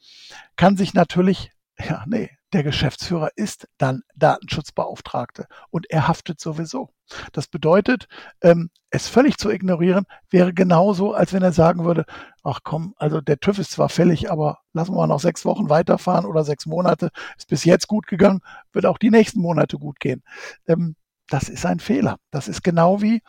[0.56, 6.90] kann sich natürlich, ja, nee, der Geschäftsführer ist dann Datenschutzbeauftragte und er haftet sowieso.
[7.32, 8.06] Das bedeutet,
[8.42, 12.04] ähm, es völlig zu ignorieren, wäre genauso, als wenn er sagen würde,
[12.42, 15.68] ach komm, also der TÜV ist zwar fällig, aber lassen wir mal noch sechs Wochen
[15.68, 18.40] weiterfahren oder sechs Monate, ist bis jetzt gut gegangen,
[18.72, 20.22] wird auch die nächsten Monate gut gehen.
[20.66, 20.96] Ähm,
[21.30, 22.16] das ist ein Fehler.
[22.30, 23.22] Das ist genau wie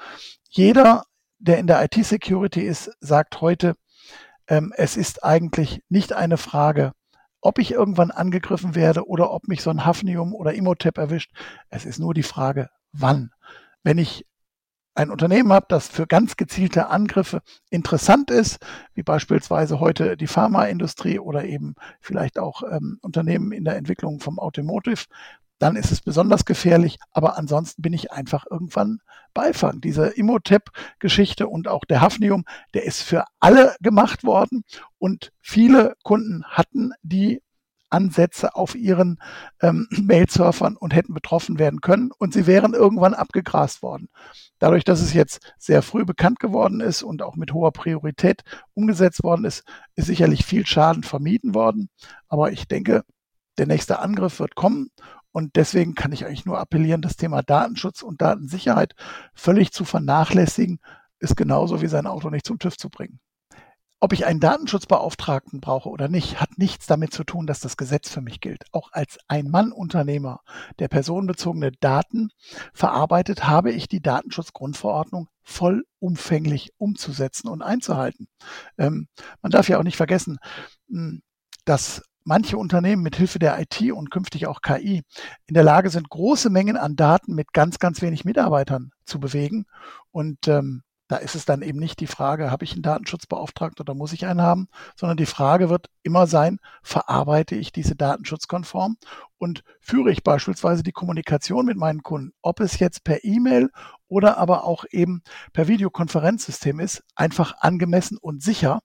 [0.49, 1.03] jeder,
[1.39, 3.75] der in der IT-Security ist, sagt heute,
[4.47, 6.91] ähm, es ist eigentlich nicht eine Frage,
[7.41, 11.31] ob ich irgendwann angegriffen werde oder ob mich so ein Hafnium oder Imhotep erwischt.
[11.69, 13.31] Es ist nur die Frage, wann.
[13.83, 14.25] Wenn ich
[14.93, 18.59] ein Unternehmen habe, das für ganz gezielte Angriffe interessant ist,
[18.93, 24.37] wie beispielsweise heute die Pharmaindustrie oder eben vielleicht auch ähm, Unternehmen in der Entwicklung vom
[24.37, 25.05] Automotive,
[25.61, 26.97] dann ist es besonders gefährlich.
[27.11, 28.99] Aber ansonsten bin ich einfach irgendwann
[29.33, 29.79] Beifang.
[29.79, 34.63] Diese Imhotep-Geschichte und auch der Hafnium, der ist für alle gemacht worden
[34.97, 37.41] und viele Kunden hatten die
[37.91, 39.19] Ansätze auf ihren
[39.61, 44.09] ähm, Mail-Surfern und hätten betroffen werden können und sie wären irgendwann abgegrast worden.
[44.59, 48.41] Dadurch, dass es jetzt sehr früh bekannt geworden ist und auch mit hoher Priorität
[48.73, 49.63] umgesetzt worden ist,
[49.95, 51.89] ist sicherlich viel Schaden vermieden worden.
[52.27, 53.03] Aber ich denke,
[53.57, 54.89] der nächste Angriff wird kommen
[55.31, 58.95] und deswegen kann ich eigentlich nur appellieren, das Thema Datenschutz und Datensicherheit
[59.33, 60.79] völlig zu vernachlässigen,
[61.19, 63.19] ist genauso wie sein Auto nicht zum TÜV zu bringen.
[64.03, 68.09] Ob ich einen Datenschutzbeauftragten brauche oder nicht, hat nichts damit zu tun, dass das Gesetz
[68.09, 68.63] für mich gilt.
[68.71, 70.41] Auch als Ein-Mann-Unternehmer,
[70.79, 72.31] der personenbezogene Daten
[72.73, 78.27] verarbeitet, habe ich die Datenschutzgrundverordnung vollumfänglich umzusetzen und einzuhalten.
[78.79, 79.07] Ähm,
[79.43, 80.39] man darf ja auch nicht vergessen,
[80.89, 81.21] hm,
[81.65, 85.03] dass manche Unternehmen mit Hilfe der IT und künftig auch KI
[85.47, 89.65] in der Lage sind, große Mengen an Daten mit ganz, ganz wenig Mitarbeitern zu bewegen.
[90.11, 93.93] Und ähm, da ist es dann eben nicht die Frage, habe ich einen Datenschutzbeauftragten oder
[93.93, 98.95] muss ich einen haben, sondern die Frage wird immer sein, verarbeite ich diese datenschutzkonform
[99.37, 103.71] und führe ich beispielsweise die Kommunikation mit meinen Kunden, ob es jetzt per E-Mail
[104.07, 108.79] oder aber auch eben per Videokonferenzsystem ist, einfach angemessen und sicher.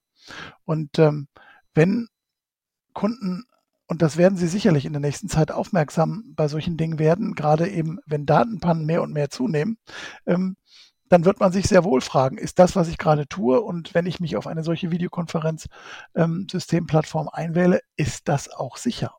[0.64, 1.28] Und ähm,
[1.74, 2.09] wenn
[2.97, 3.44] Kunden,
[3.86, 7.68] und das werden sie sicherlich in der nächsten Zeit aufmerksam bei solchen Dingen werden, gerade
[7.68, 9.78] eben, wenn Datenpannen mehr und mehr zunehmen,
[10.26, 10.57] ähm,
[11.09, 14.07] dann wird man sich sehr wohl fragen, ist das, was ich gerade tue und wenn
[14.07, 19.14] ich mich auf eine solche Videokonferenzsystemplattform ähm, einwähle, ist das auch sicher?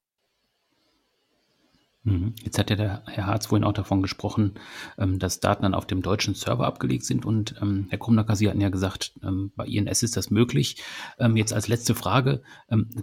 [2.08, 2.34] Mhm.
[2.41, 4.53] Jetzt hat ja der Herr Harz vorhin auch davon gesprochen,
[4.97, 7.26] ähm, dass Daten dann auf dem deutschen Server abgelegt sind.
[7.26, 10.78] Und ähm, Herr Krumnacker, Sie hatten ja gesagt, ähm, bei INS ist das möglich.
[11.36, 12.41] Jetzt als letzte Frage,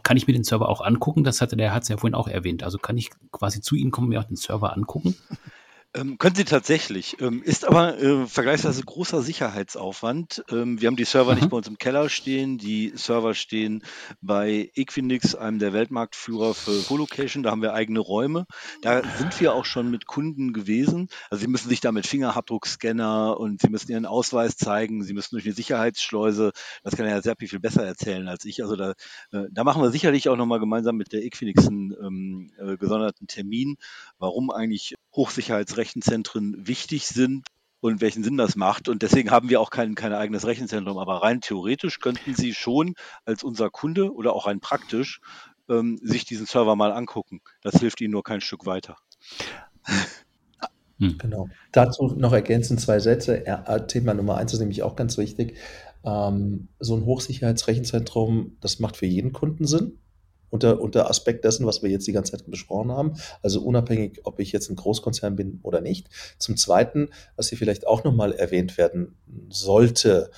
[0.03, 1.25] kann ich mir den Server auch angucken?
[1.25, 2.63] Das hatte der Herr Harz ja vorhin auch erwähnt.
[2.63, 5.15] Also kann ich quasi zu Ihnen kommen, mir auch den Server angucken?
[5.97, 7.21] Ähm, können Sie tatsächlich.
[7.21, 10.45] Ähm, ist aber äh, vergleichsweise großer Sicherheitsaufwand.
[10.51, 11.39] Ähm, wir haben die Server mhm.
[11.39, 12.59] nicht bei uns im Keller stehen.
[12.59, 13.85] Die Server stehen
[14.21, 17.45] bei Equinix, einem der Weltmarktführer für Colocation.
[17.45, 18.47] Da haben wir eigene Räume.
[18.83, 21.09] Da sind wir auch schon mit Kunden gewesen.
[21.31, 25.05] Also Sie müssen sich da mit Fingerabdruckscanner und Sie müssen Ihren Ausweis zeigen.
[25.05, 26.51] Sie müssen durch eine Sicherheitsschleuse.
[26.83, 28.65] Das kann er ja sehr viel besser erzählen als ich.
[28.65, 28.95] Also da,
[29.31, 33.29] äh, da machen wir sicherlich auch nochmal gemeinsam mit der Equinix einen ähm, äh, gesonderten
[33.29, 33.77] Termin,
[34.19, 37.47] warum eigentlich Hochsicherheitsrechenzentren wichtig sind
[37.81, 38.89] und welchen Sinn das macht.
[38.89, 40.99] Und deswegen haben wir auch kein, kein eigenes Rechenzentrum.
[40.99, 42.95] Aber rein theoretisch könnten Sie schon
[43.25, 45.21] als unser Kunde oder auch rein praktisch
[45.69, 47.41] ähm, sich diesen Server mal angucken.
[47.63, 48.97] Das hilft Ihnen nur kein Stück weiter.
[50.99, 51.19] Hm.
[51.19, 51.49] Genau.
[51.73, 53.47] Dazu noch ergänzend zwei Sätze.
[53.47, 55.57] Äh, Thema Nummer eins ist nämlich auch ganz wichtig.
[56.05, 59.99] Ähm, so ein Hochsicherheitsrechenzentrum, das macht für jeden Kunden Sinn
[60.55, 63.15] unter, unter Aspekt dessen, was wir jetzt die ganze Zeit besprochen haben.
[63.43, 66.09] Also unabhängig, ob ich jetzt ein Großkonzern bin oder nicht.
[66.39, 69.17] Zum Zweiten, was hier vielleicht auch nochmal erwähnt werden
[69.49, 70.31] sollte,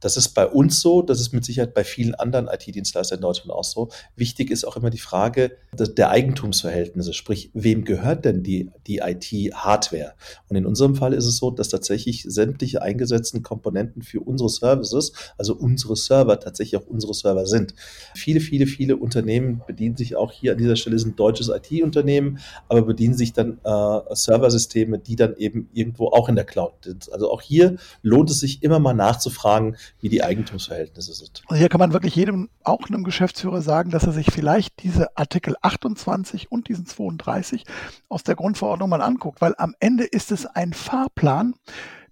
[0.00, 3.52] das ist bei uns so, das ist mit Sicherheit bei vielen anderen IT-Dienstleistern in Deutschland
[3.52, 3.90] auch so.
[4.16, 10.14] Wichtig ist auch immer die Frage der Eigentumsverhältnisse, sprich, wem gehört denn die, die IT-Hardware?
[10.48, 15.12] Und in unserem Fall ist es so, dass tatsächlich sämtliche eingesetzten Komponenten für unsere Services,
[15.36, 17.74] also unsere Server, tatsächlich auch unsere Server sind.
[18.14, 22.38] Viele, viele, viele Unternehmen bedienen sich auch hier an dieser Stelle, ein deutsches IT-Unternehmen,
[22.68, 27.12] aber bedienen sich dann äh, Serversysteme, die dann eben irgendwo auch in der Cloud sind.
[27.12, 31.42] Also auch hier lohnt es sich immer mal nachzufragen, wie die Eigentumsverhältnisse sind.
[31.46, 35.16] Also hier kann man wirklich jedem, auch einem Geschäftsführer sagen, dass er sich vielleicht diese
[35.16, 37.64] Artikel 28 und diesen 32
[38.08, 41.54] aus der Grundverordnung mal anguckt, weil am Ende ist es ein Fahrplan,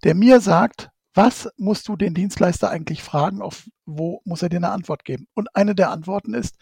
[0.04, 4.58] der mir sagt, was musst du den Dienstleister eigentlich fragen, auf wo muss er dir
[4.58, 5.26] eine Antwort geben?
[5.34, 6.56] Und eine der Antworten ist,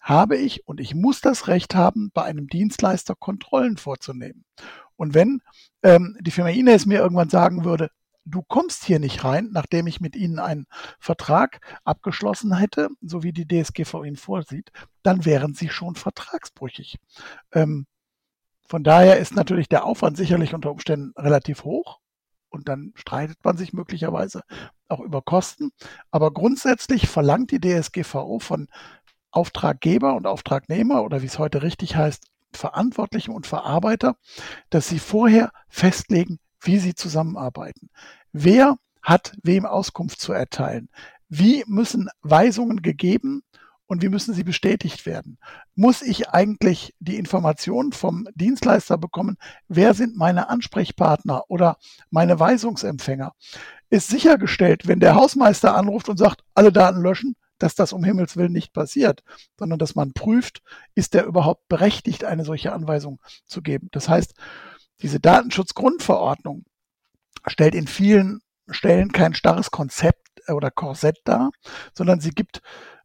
[0.00, 4.44] habe ich und ich muss das Recht haben, bei einem Dienstleister Kontrollen vorzunehmen.
[4.96, 5.42] Und wenn
[5.82, 7.90] ähm, die Firma Ines mir irgendwann sagen würde,
[8.30, 10.66] du kommst hier nicht rein, nachdem ich mit Ihnen einen
[10.98, 14.70] Vertrag abgeschlossen hätte, so wie die DSGV ihn vorsieht,
[15.02, 16.98] dann wären Sie schon vertragsbrüchig.
[17.52, 17.86] Ähm,
[18.66, 21.98] von daher ist natürlich der Aufwand sicherlich unter Umständen relativ hoch
[22.50, 24.42] und dann streitet man sich möglicherweise
[24.88, 25.72] auch über Kosten.
[26.10, 28.68] Aber grundsätzlich verlangt die DSGVO von
[29.30, 34.16] Auftraggeber und Auftragnehmer oder wie es heute richtig heißt, Verantwortlichen und Verarbeiter,
[34.70, 37.90] dass sie vorher festlegen, wie sie zusammenarbeiten.
[38.32, 40.88] Wer hat wem Auskunft zu erteilen?
[41.28, 43.42] Wie müssen Weisungen gegeben
[43.86, 45.38] und wie müssen sie bestätigt werden?
[45.74, 49.36] Muss ich eigentlich die Informationen vom Dienstleister bekommen?
[49.66, 51.76] Wer sind meine Ansprechpartner oder
[52.10, 53.32] meine Weisungsempfänger?
[53.88, 58.36] Ist sichergestellt, wenn der Hausmeister anruft und sagt, alle Daten löschen, dass das um Himmels
[58.36, 59.24] Willen nicht passiert,
[59.58, 60.62] sondern dass man prüft,
[60.94, 63.88] ist der überhaupt berechtigt, eine solche Anweisung zu geben.
[63.90, 64.34] Das heißt,
[65.02, 66.64] diese Datenschutzgrundverordnung
[67.50, 71.50] stellt in vielen Stellen kein starres Konzept äh, oder Korsett dar,
[71.94, 72.62] sondern sie gibt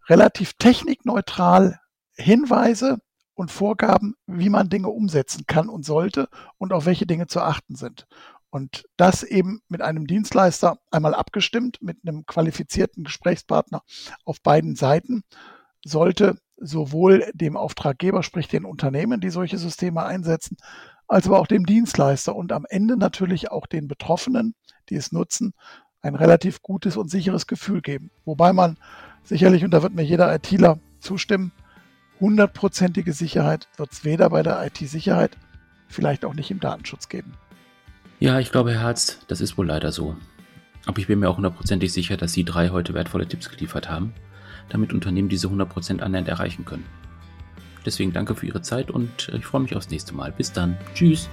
[0.08, 1.80] relativ technikneutral
[2.16, 3.00] Hinweise
[3.34, 7.76] und Vorgaben, wie man Dinge umsetzen kann und sollte und auf welche Dinge zu achten
[7.76, 8.08] sind.
[8.50, 13.82] Und das eben mit einem Dienstleister einmal abgestimmt, mit einem qualifizierten Gesprächspartner
[14.24, 15.24] auf beiden Seiten,
[15.84, 20.56] sollte sowohl dem Auftraggeber, sprich den Unternehmen, die solche Systeme einsetzen,
[21.08, 24.56] als aber auch dem Dienstleister und am Ende natürlich auch den Betroffenen,
[24.89, 25.53] die es nutzen,
[26.01, 28.12] ein relativ gutes und sicheres Gefühl geben.
[28.26, 28.78] Wobei man
[29.24, 31.51] sicherlich, und da wird mir jeder ITler zustimmen,
[32.20, 35.38] hundertprozentige Sicherheit wird es weder bei der IT-Sicherheit,
[35.88, 37.34] vielleicht auch nicht im Datenschutz geben.
[38.20, 40.16] Ja, ich glaube, Herr Harz, das ist wohl leider so.
[40.86, 44.14] Aber ich bin mir auch hundertprozentig sicher, dass Sie drei heute wertvolle Tipps geliefert haben,
[44.70, 46.86] damit Unternehmen diese 100% annähernd erreichen können.
[47.86, 50.32] Deswegen danke für Ihre Zeit und äh, ich freue mich aufs nächste Mal.
[50.32, 50.78] Bis dann.
[50.94, 51.30] Tschüss.